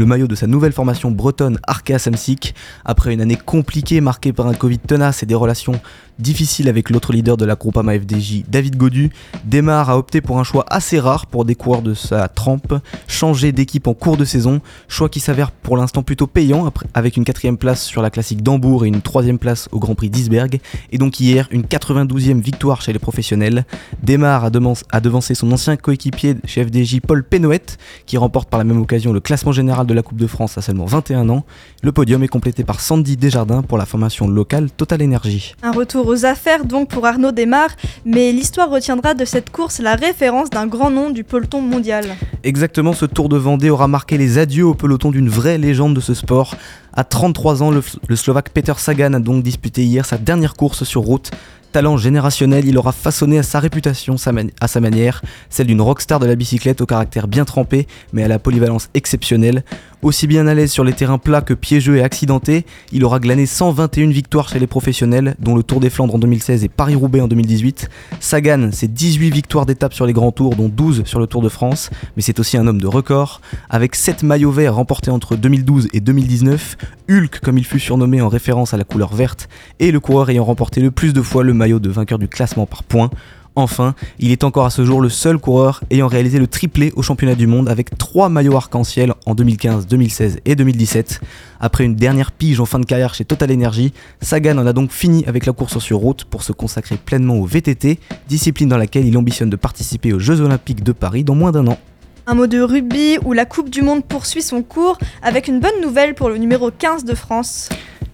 maillot 0.06 0.26
de 0.26 0.34
sa 0.34 0.46
nouvelle 0.46 0.72
formation 0.72 1.10
bretonne 1.10 1.58
Arkea 1.66 1.98
Samsic, 1.98 2.54
après 2.86 3.12
une 3.12 3.20
année 3.20 3.36
compliquée 3.36 4.00
marquée 4.00 4.32
par 4.32 4.46
un 4.46 4.54
Covid 4.54 4.78
tenace 4.78 5.22
et 5.22 5.26
des 5.26 5.34
relations 5.34 5.80
difficile 6.20 6.68
avec 6.68 6.90
l'autre 6.90 7.12
leader 7.12 7.36
de 7.36 7.44
la 7.44 7.54
Groupama 7.54 7.98
FDJ, 7.98 8.44
David 8.48 8.76
Godu. 8.76 9.10
Desmar 9.44 9.90
a 9.90 9.98
opté 9.98 10.20
pour 10.20 10.38
un 10.38 10.44
choix 10.44 10.64
assez 10.68 11.00
rare 11.00 11.26
pour 11.26 11.44
des 11.44 11.54
coureurs 11.54 11.82
de 11.82 11.94
sa 11.94 12.28
trempe, 12.28 12.74
changer 13.08 13.52
d'équipe 13.52 13.86
en 13.86 13.94
cours 13.94 14.16
de 14.16 14.24
saison, 14.24 14.60
choix 14.88 15.08
qui 15.08 15.20
s'avère 15.20 15.50
pour 15.50 15.76
l'instant 15.76 16.02
plutôt 16.02 16.26
payant 16.26 16.70
avec 16.94 17.16
une 17.16 17.24
quatrième 17.24 17.56
place 17.56 17.84
sur 17.84 18.02
la 18.02 18.10
classique 18.10 18.42
d'Hambourg 18.42 18.84
et 18.84 18.88
une 18.88 19.00
troisième 19.00 19.38
place 19.38 19.68
au 19.72 19.78
Grand 19.78 19.94
Prix 19.94 20.10
d'Isberg, 20.10 20.60
et 20.92 20.98
donc 20.98 21.20
hier 21.20 21.48
une 21.50 21.62
92e 21.62 22.40
victoire 22.40 22.82
chez 22.82 22.92
les 22.92 22.98
professionnels. 22.98 23.64
Desmar 24.02 24.44
a, 24.44 25.00
devancé 25.00 25.34
son 25.34 25.50
ancien 25.52 25.76
coéquipier 25.76 26.36
chez 26.44 26.64
FDJ 26.64 27.00
Paul 27.00 27.24
Penouette, 27.24 27.78
qui 28.06 28.16
remporte 28.16 28.48
par 28.50 28.58
la 28.58 28.64
même 28.64 28.80
occasion 28.80 29.12
le 29.12 29.20
classement 29.20 29.52
général 29.52 29.86
de 29.86 29.94
la 29.94 30.02
Coupe 30.02 30.18
de 30.18 30.26
France 30.26 30.58
à 30.58 30.62
seulement 30.62 30.86
21 30.86 31.28
ans. 31.28 31.44
Le 31.82 31.92
podium 31.92 32.22
est 32.22 32.28
complété 32.28 32.64
par 32.64 32.80
Sandy 32.80 33.16
Desjardins 33.16 33.62
pour 33.62 33.78
la 33.78 33.86
formation 33.86 34.28
locale 34.28 34.70
Total 34.70 35.02
Energy. 35.02 35.54
Un 35.62 35.72
retour 35.72 36.09
aux 36.10 36.26
affaires 36.26 36.64
donc 36.64 36.88
pour 36.88 37.06
Arnaud 37.06 37.32
Desmar, 37.32 37.68
mais 38.04 38.32
l'histoire 38.32 38.68
retiendra 38.68 39.14
de 39.14 39.24
cette 39.24 39.50
course 39.50 39.78
la 39.78 39.94
référence 39.94 40.50
d'un 40.50 40.66
grand 40.66 40.90
nom 40.90 41.10
du 41.10 41.24
peloton 41.24 41.62
mondial. 41.62 42.04
Exactement, 42.42 42.92
ce 42.92 43.06
Tour 43.06 43.28
de 43.28 43.36
Vendée 43.36 43.70
aura 43.70 43.86
marqué 43.86 44.18
les 44.18 44.38
adieux 44.38 44.66
au 44.66 44.74
peloton 44.74 45.10
d'une 45.10 45.28
vraie 45.28 45.58
légende 45.58 45.94
de 45.94 46.00
ce 46.00 46.14
sport. 46.14 46.56
À 46.92 47.04
33 47.04 47.62
ans, 47.62 47.70
le, 47.70 47.82
le 48.08 48.16
Slovaque 48.16 48.50
Peter 48.50 48.72
Sagan 48.76 49.14
a 49.14 49.20
donc 49.20 49.44
disputé 49.44 49.84
hier 49.84 50.04
sa 50.04 50.18
dernière 50.18 50.54
course 50.54 50.82
sur 50.84 51.02
route 51.02 51.30
Talent 51.72 51.96
générationnel, 51.96 52.66
il 52.66 52.76
aura 52.78 52.90
façonné 52.90 53.38
à 53.38 53.44
sa 53.44 53.60
réputation 53.60 54.16
à 54.60 54.68
sa 54.68 54.80
manière, 54.80 55.22
celle 55.50 55.68
d'une 55.68 55.80
rockstar 55.80 56.18
de 56.18 56.26
la 56.26 56.34
bicyclette 56.34 56.80
au 56.80 56.86
caractère 56.86 57.28
bien 57.28 57.44
trempé, 57.44 57.86
mais 58.12 58.24
à 58.24 58.28
la 58.28 58.40
polyvalence 58.40 58.88
exceptionnelle. 58.94 59.62
Aussi 60.02 60.26
bien 60.26 60.46
à 60.46 60.54
l'aise 60.54 60.72
sur 60.72 60.82
les 60.82 60.94
terrains 60.94 61.18
plats 61.18 61.42
que 61.42 61.52
piégeux 61.52 61.96
et 61.96 62.02
accidentés, 62.02 62.64
il 62.90 63.04
aura 63.04 63.20
glané 63.20 63.44
121 63.44 64.08
victoires 64.08 64.48
chez 64.48 64.58
les 64.58 64.66
professionnels, 64.66 65.36
dont 65.40 65.54
le 65.54 65.62
Tour 65.62 65.78
des 65.78 65.90
Flandres 65.90 66.14
en 66.14 66.18
2016 66.18 66.64
et 66.64 66.70
Paris-Roubaix 66.70 67.20
en 67.20 67.28
2018. 67.28 67.90
Sagan, 68.18 68.70
c'est 68.72 68.90
18 68.90 69.28
victoires 69.28 69.66
d'étape 69.66 69.92
sur 69.92 70.06
les 70.06 70.14
grands 70.14 70.32
tours, 70.32 70.56
dont 70.56 70.70
12 70.70 71.04
sur 71.04 71.20
le 71.20 71.26
Tour 71.26 71.42
de 71.42 71.50
France, 71.50 71.90
mais 72.16 72.22
c'est 72.22 72.40
aussi 72.40 72.56
un 72.56 72.66
homme 72.66 72.80
de 72.80 72.86
record. 72.86 73.42
Avec 73.68 73.94
7 73.94 74.22
maillots 74.22 74.50
verts 74.50 74.76
remportés 74.76 75.10
entre 75.10 75.36
2012 75.36 75.88
et 75.92 76.00
2019, 76.00 76.78
Hulk, 77.10 77.40
comme 77.40 77.58
il 77.58 77.66
fut 77.66 77.78
surnommé 77.78 78.22
en 78.22 78.30
référence 78.30 78.72
à 78.72 78.78
la 78.78 78.84
couleur 78.84 79.14
verte, 79.14 79.50
est 79.80 79.90
le 79.90 80.00
coureur 80.00 80.30
ayant 80.30 80.44
remporté 80.44 80.80
le 80.80 80.90
plus 80.90 81.12
de 81.12 81.20
fois 81.20 81.44
le 81.44 81.52
maillot 81.52 81.78
de 81.78 81.90
vainqueur 81.90 82.18
du 82.18 82.26
classement 82.28 82.64
par 82.64 82.84
points. 82.84 83.10
Enfin, 83.56 83.94
il 84.18 84.30
est 84.30 84.44
encore 84.44 84.64
à 84.64 84.70
ce 84.70 84.84
jour 84.84 85.00
le 85.00 85.08
seul 85.08 85.38
coureur 85.38 85.82
ayant 85.90 86.06
réalisé 86.06 86.38
le 86.38 86.46
triplé 86.46 86.92
au 86.94 87.02
championnat 87.02 87.34
du 87.34 87.46
monde 87.46 87.68
avec 87.68 87.98
trois 87.98 88.28
maillots 88.28 88.56
arc-en-ciel 88.56 89.12
en 89.26 89.34
2015, 89.34 89.86
2016 89.86 90.38
et 90.44 90.54
2017. 90.54 91.20
Après 91.58 91.84
une 91.84 91.96
dernière 91.96 92.30
pige 92.30 92.60
en 92.60 92.66
fin 92.66 92.78
de 92.78 92.86
carrière 92.86 93.12
chez 93.12 93.24
Total 93.24 93.52
Energy, 93.52 93.92
Sagan 94.20 94.56
en 94.58 94.66
a 94.66 94.72
donc 94.72 94.92
fini 94.92 95.24
avec 95.26 95.46
la 95.46 95.52
course 95.52 95.78
sur 95.78 95.98
route 95.98 96.24
pour 96.24 96.44
se 96.44 96.52
consacrer 96.52 96.96
pleinement 96.96 97.36
au 97.36 97.44
VTT, 97.44 97.98
discipline 98.28 98.68
dans 98.68 98.78
laquelle 98.78 99.06
il 99.06 99.16
ambitionne 99.18 99.50
de 99.50 99.56
participer 99.56 100.12
aux 100.12 100.20
Jeux 100.20 100.40
Olympiques 100.40 100.84
de 100.84 100.92
Paris 100.92 101.24
dans 101.24 101.34
moins 101.34 101.50
d'un 101.50 101.66
an. 101.66 101.78
Un 102.26 102.34
mot 102.34 102.46
de 102.46 102.60
rugby 102.60 103.18
où 103.24 103.32
la 103.32 103.44
Coupe 103.44 103.70
du 103.70 103.82
Monde 103.82 104.04
poursuit 104.04 104.42
son 104.42 104.62
cours 104.62 104.98
avec 105.22 105.48
une 105.48 105.58
bonne 105.58 105.80
nouvelle 105.82 106.14
pour 106.14 106.28
le 106.28 106.36
numéro 106.36 106.70
15 106.70 107.04
de 107.04 107.14
France. 107.14 107.68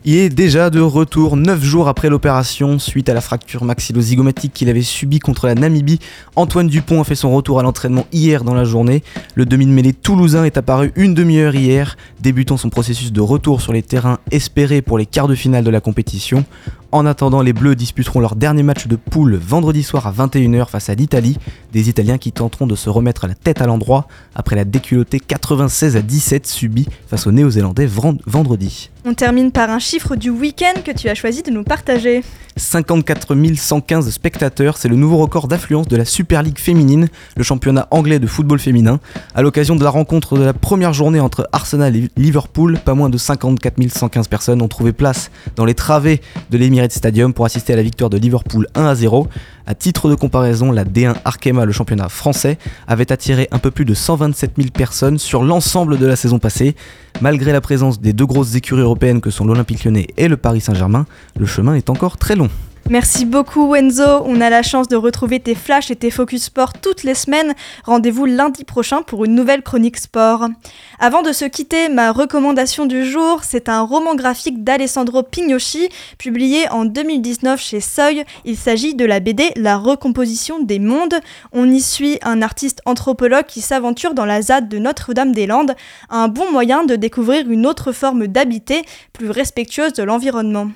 Il 0.09 0.14
est 0.14 0.29
déjà 0.29 0.71
de 0.71 0.79
retour 0.79 1.37
9 1.37 1.64
jours 1.64 1.88
après 1.88 2.09
l'opération 2.09 2.79
suite 2.79 3.09
à 3.09 3.14
la 3.14 3.21
fracture 3.21 3.64
maxillozygomatique 3.64 4.53
qu'il 4.53 4.69
avait 4.69 4.83
subie 4.83 5.19
contre 5.19 5.49
la 5.49 5.57
Namibie. 5.57 5.99
Antoine 6.37 6.69
Dupont 6.69 7.01
a 7.01 7.05
fait 7.05 7.16
son 7.16 7.35
retour 7.35 7.59
à 7.59 7.64
l'entraînement 7.64 8.07
hier 8.12 8.45
dans 8.45 8.55
la 8.55 8.62
journée. 8.62 9.03
Le 9.35 9.47
demi-mêlée 9.47 9.92
toulousain 9.92 10.45
est 10.45 10.59
apparu 10.59 10.92
une 10.95 11.12
demi-heure 11.12 11.57
hier, 11.57 11.97
débutant 12.21 12.57
son 12.57 12.71
processus 12.71 13.11
de 13.11 13.21
retour 13.21 13.61
sur 13.61 13.73
les 13.73 13.83
terrains 13.83 14.21
espérés 14.31 14.81
pour 14.81 14.97
les 14.97 15.07
quarts 15.07 15.27
de 15.27 15.35
finale 15.35 15.64
de 15.64 15.71
la 15.71 15.81
compétition. 15.81 16.45
En 16.97 17.05
attendant, 17.05 17.43
les 17.43 17.53
Bleus 17.53 17.75
disputeront 17.75 18.21
leur 18.21 18.37
dernier 18.37 18.63
match 18.63 18.87
de 18.87 18.97
poule 18.97 19.37
vendredi 19.37 19.83
soir 19.83 20.07
à 20.07 20.13
21h 20.13 20.71
face 20.71 20.89
à 20.89 20.95
l'Italie, 20.95 21.37
des 21.71 21.91
Italiens 21.91 22.17
qui 22.17 22.33
tenteront 22.33 22.67
de 22.67 22.75
se 22.75 22.89
remettre 22.89 23.27
la 23.27 23.35
tête 23.35 23.61
à 23.61 23.67
l'endroit 23.67 24.09
après 24.35 24.57
la 24.57 24.65
déculottée 24.65 25.21
96 25.21 25.95
à 25.99 26.01
17 26.01 26.47
subie 26.47 26.89
face 27.07 27.27
aux 27.27 27.33
Néo-Zélandais 27.33 27.87
vendredi. 27.87 28.89
On 29.05 29.13
termine 29.13 29.53
par 29.53 29.69
un 29.69 29.79
chiffre 29.79 30.17
du 30.17 30.31
week-end 30.31 30.81
que 30.83 30.91
tu 30.91 31.11
as 31.11 31.15
choisi 31.15 31.43
de 31.43 31.51
nous 31.51 31.65
partager. 31.65 32.25
54 32.57 33.37
115 33.55 34.11
spectateurs, 34.11 34.79
c'est 34.79 34.89
le 34.89 34.97
nouveau 34.97 35.19
record 35.19 35.47
d'affluence 35.47 35.87
de 35.89 35.97
la 35.97 36.07
Super 36.07 36.43
League 36.43 36.59
féminine, 36.59 37.09
le 37.37 37.43
championnat 37.43 37.87
anglais 37.91 38.19
de 38.19 38.27
football 38.27 38.59
féminin. 38.59 38.99
À 39.35 39.43
l'occasion 39.43 39.77
de 39.77 39.85
la 39.85 39.91
rencontre 39.91 40.39
de 40.39 40.43
la 40.43 40.55
première 40.55 40.95
journée 40.95 41.21
entre 41.21 41.49
Arsenal 41.53 41.95
et 41.95 42.11
Liverpool, 42.17 42.79
pas 42.85 42.95
moins 42.95 43.11
de 43.11 43.19
54 43.19 43.77
115 43.89 44.29
personnes 44.29 44.63
ont 44.63 44.69
trouvé 44.69 44.93
place 44.93 45.31
dans 45.55 45.67
les 45.67 45.75
travées 45.75 46.23
de 46.51 46.57
Stadium 46.92 47.33
pour 47.33 47.44
assister 47.44 47.72
à 47.72 47.77
la 47.77 47.83
victoire 47.83 48.11
de 48.11 48.16
Liverpool 48.16 48.66
1 48.75 48.87
à 48.87 48.94
0. 48.94 49.29
À 49.66 49.75
titre 49.75 50.09
de 50.09 50.14
comparaison, 50.14 50.72
la 50.72 50.85
D1 50.85 51.14
Arkema, 51.25 51.64
le 51.64 51.72
championnat 51.72 52.09
français, 52.09 52.59
avait 52.87 53.11
attiré 53.12 53.49
un 53.51 53.59
peu 53.59 53.70
plus 53.70 53.85
de 53.85 53.94
127 53.94 54.53
000 54.57 54.68
personnes 54.70 55.18
sur 55.18 55.42
l'ensemble 55.42 55.99
de 55.99 56.07
la 56.07 56.16
saison 56.16 56.38
passée. 56.38 56.77
Malgré 57.20 57.53
la 57.53 57.61
présence 57.61 58.01
des 58.01 58.12
deux 58.12 58.27
grosses 58.27 58.55
écuries 58.55 58.83
européennes 58.83 59.20
que 59.20 59.31
sont 59.31 59.44
l'Olympique 59.44 59.85
lyonnais 59.85 60.09
et 60.16 60.29
le 60.29 60.37
Paris 60.37 60.61
Saint-Germain, 60.61 61.07
le 61.38 61.46
chemin 61.46 61.75
est 61.75 61.90
encore 61.90 62.16
très 62.16 62.37
long. 62.37 62.51
Merci 62.88 63.25
beaucoup 63.25 63.70
Wenzo, 63.70 64.22
on 64.27 64.40
a 64.40 64.49
la 64.49 64.62
chance 64.62 64.87
de 64.87 64.94
retrouver 64.94 65.40
tes 65.40 65.57
flashs 65.57 65.90
et 65.90 65.96
tes 65.96 66.12
focus 66.12 66.44
sport 66.44 66.72
toutes 66.75 67.03
les 67.03 67.14
semaines. 67.14 67.53
Rendez-vous 67.83 68.27
lundi 68.27 68.62
prochain 68.62 69.03
pour 69.03 69.25
une 69.25 69.35
nouvelle 69.35 69.62
chronique 69.62 69.96
sport. 69.96 70.46
Avant 71.01 71.22
de 71.22 71.33
se 71.33 71.44
quitter, 71.46 71.88
ma 71.88 72.12
recommandation 72.12 72.87
du 72.87 73.05
jour, 73.05 73.42
c'est 73.42 73.68
un 73.68 73.81
roman 73.81 74.14
graphique 74.14 74.62
d'Alessandro 74.62 75.25
Pignosci, 75.25 75.88
publié 76.16 76.68
en 76.68 76.85
2019 76.85 77.61
chez 77.61 77.81
Seuil. 77.81 78.25
Il 78.44 78.57
s'agit 78.57 78.94
de 78.94 79.05
la 79.05 79.18
BD 79.18 79.51
La 79.57 79.79
recomposition 79.79 80.61
des 80.62 80.79
mondes. 80.79 81.18
On 81.51 81.68
y 81.68 81.81
suit 81.81 82.20
un 82.22 82.40
artiste 82.40 82.83
anthropologue 82.87 83.46
qui 83.46 83.62
s'aventure 83.62 84.14
dans 84.14 84.27
la 84.27 84.42
ZAD 84.42 84.68
de 84.68 84.79
Notre-Dame-des-Landes, 84.79 85.75
un 86.09 86.29
bon 86.29 86.53
moyen 86.53 86.85
de 86.85 86.94
découvrir 86.94 87.51
une 87.51 87.66
autre 87.66 87.90
forme 87.90 88.29
d'habiter, 88.29 88.85
plus 89.12 89.31
respectueuse 89.31 89.92
de 89.92 90.05
l'environnement. 90.05 90.68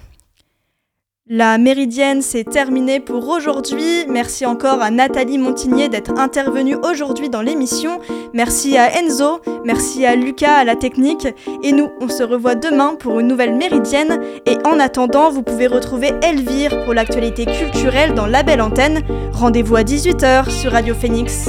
La 1.32 1.58
méridienne, 1.58 2.22
c'est 2.22 2.42
terminé 2.42 2.98
pour 2.98 3.28
aujourd'hui. 3.28 4.04
Merci 4.08 4.44
encore 4.46 4.82
à 4.82 4.90
Nathalie 4.90 5.38
Montigné 5.38 5.88
d'être 5.88 6.18
intervenue 6.18 6.74
aujourd'hui 6.74 7.30
dans 7.30 7.40
l'émission. 7.40 8.00
Merci 8.34 8.76
à 8.76 8.98
Enzo, 8.98 9.40
merci 9.64 10.04
à 10.04 10.16
Lucas 10.16 10.56
à 10.56 10.64
la 10.64 10.74
technique. 10.74 11.28
Et 11.62 11.70
nous, 11.70 11.88
on 12.00 12.08
se 12.08 12.24
revoit 12.24 12.56
demain 12.56 12.96
pour 12.98 13.20
une 13.20 13.28
nouvelle 13.28 13.54
méridienne. 13.54 14.20
Et 14.44 14.56
en 14.66 14.80
attendant, 14.80 15.30
vous 15.30 15.44
pouvez 15.44 15.68
retrouver 15.68 16.10
Elvire 16.20 16.82
pour 16.82 16.94
l'actualité 16.94 17.46
culturelle 17.46 18.14
dans 18.14 18.26
la 18.26 18.42
belle 18.42 18.60
antenne. 18.60 19.00
Rendez-vous 19.32 19.76
à 19.76 19.82
18h 19.82 20.50
sur 20.50 20.72
Radio 20.72 20.96
Phoenix. 20.96 21.48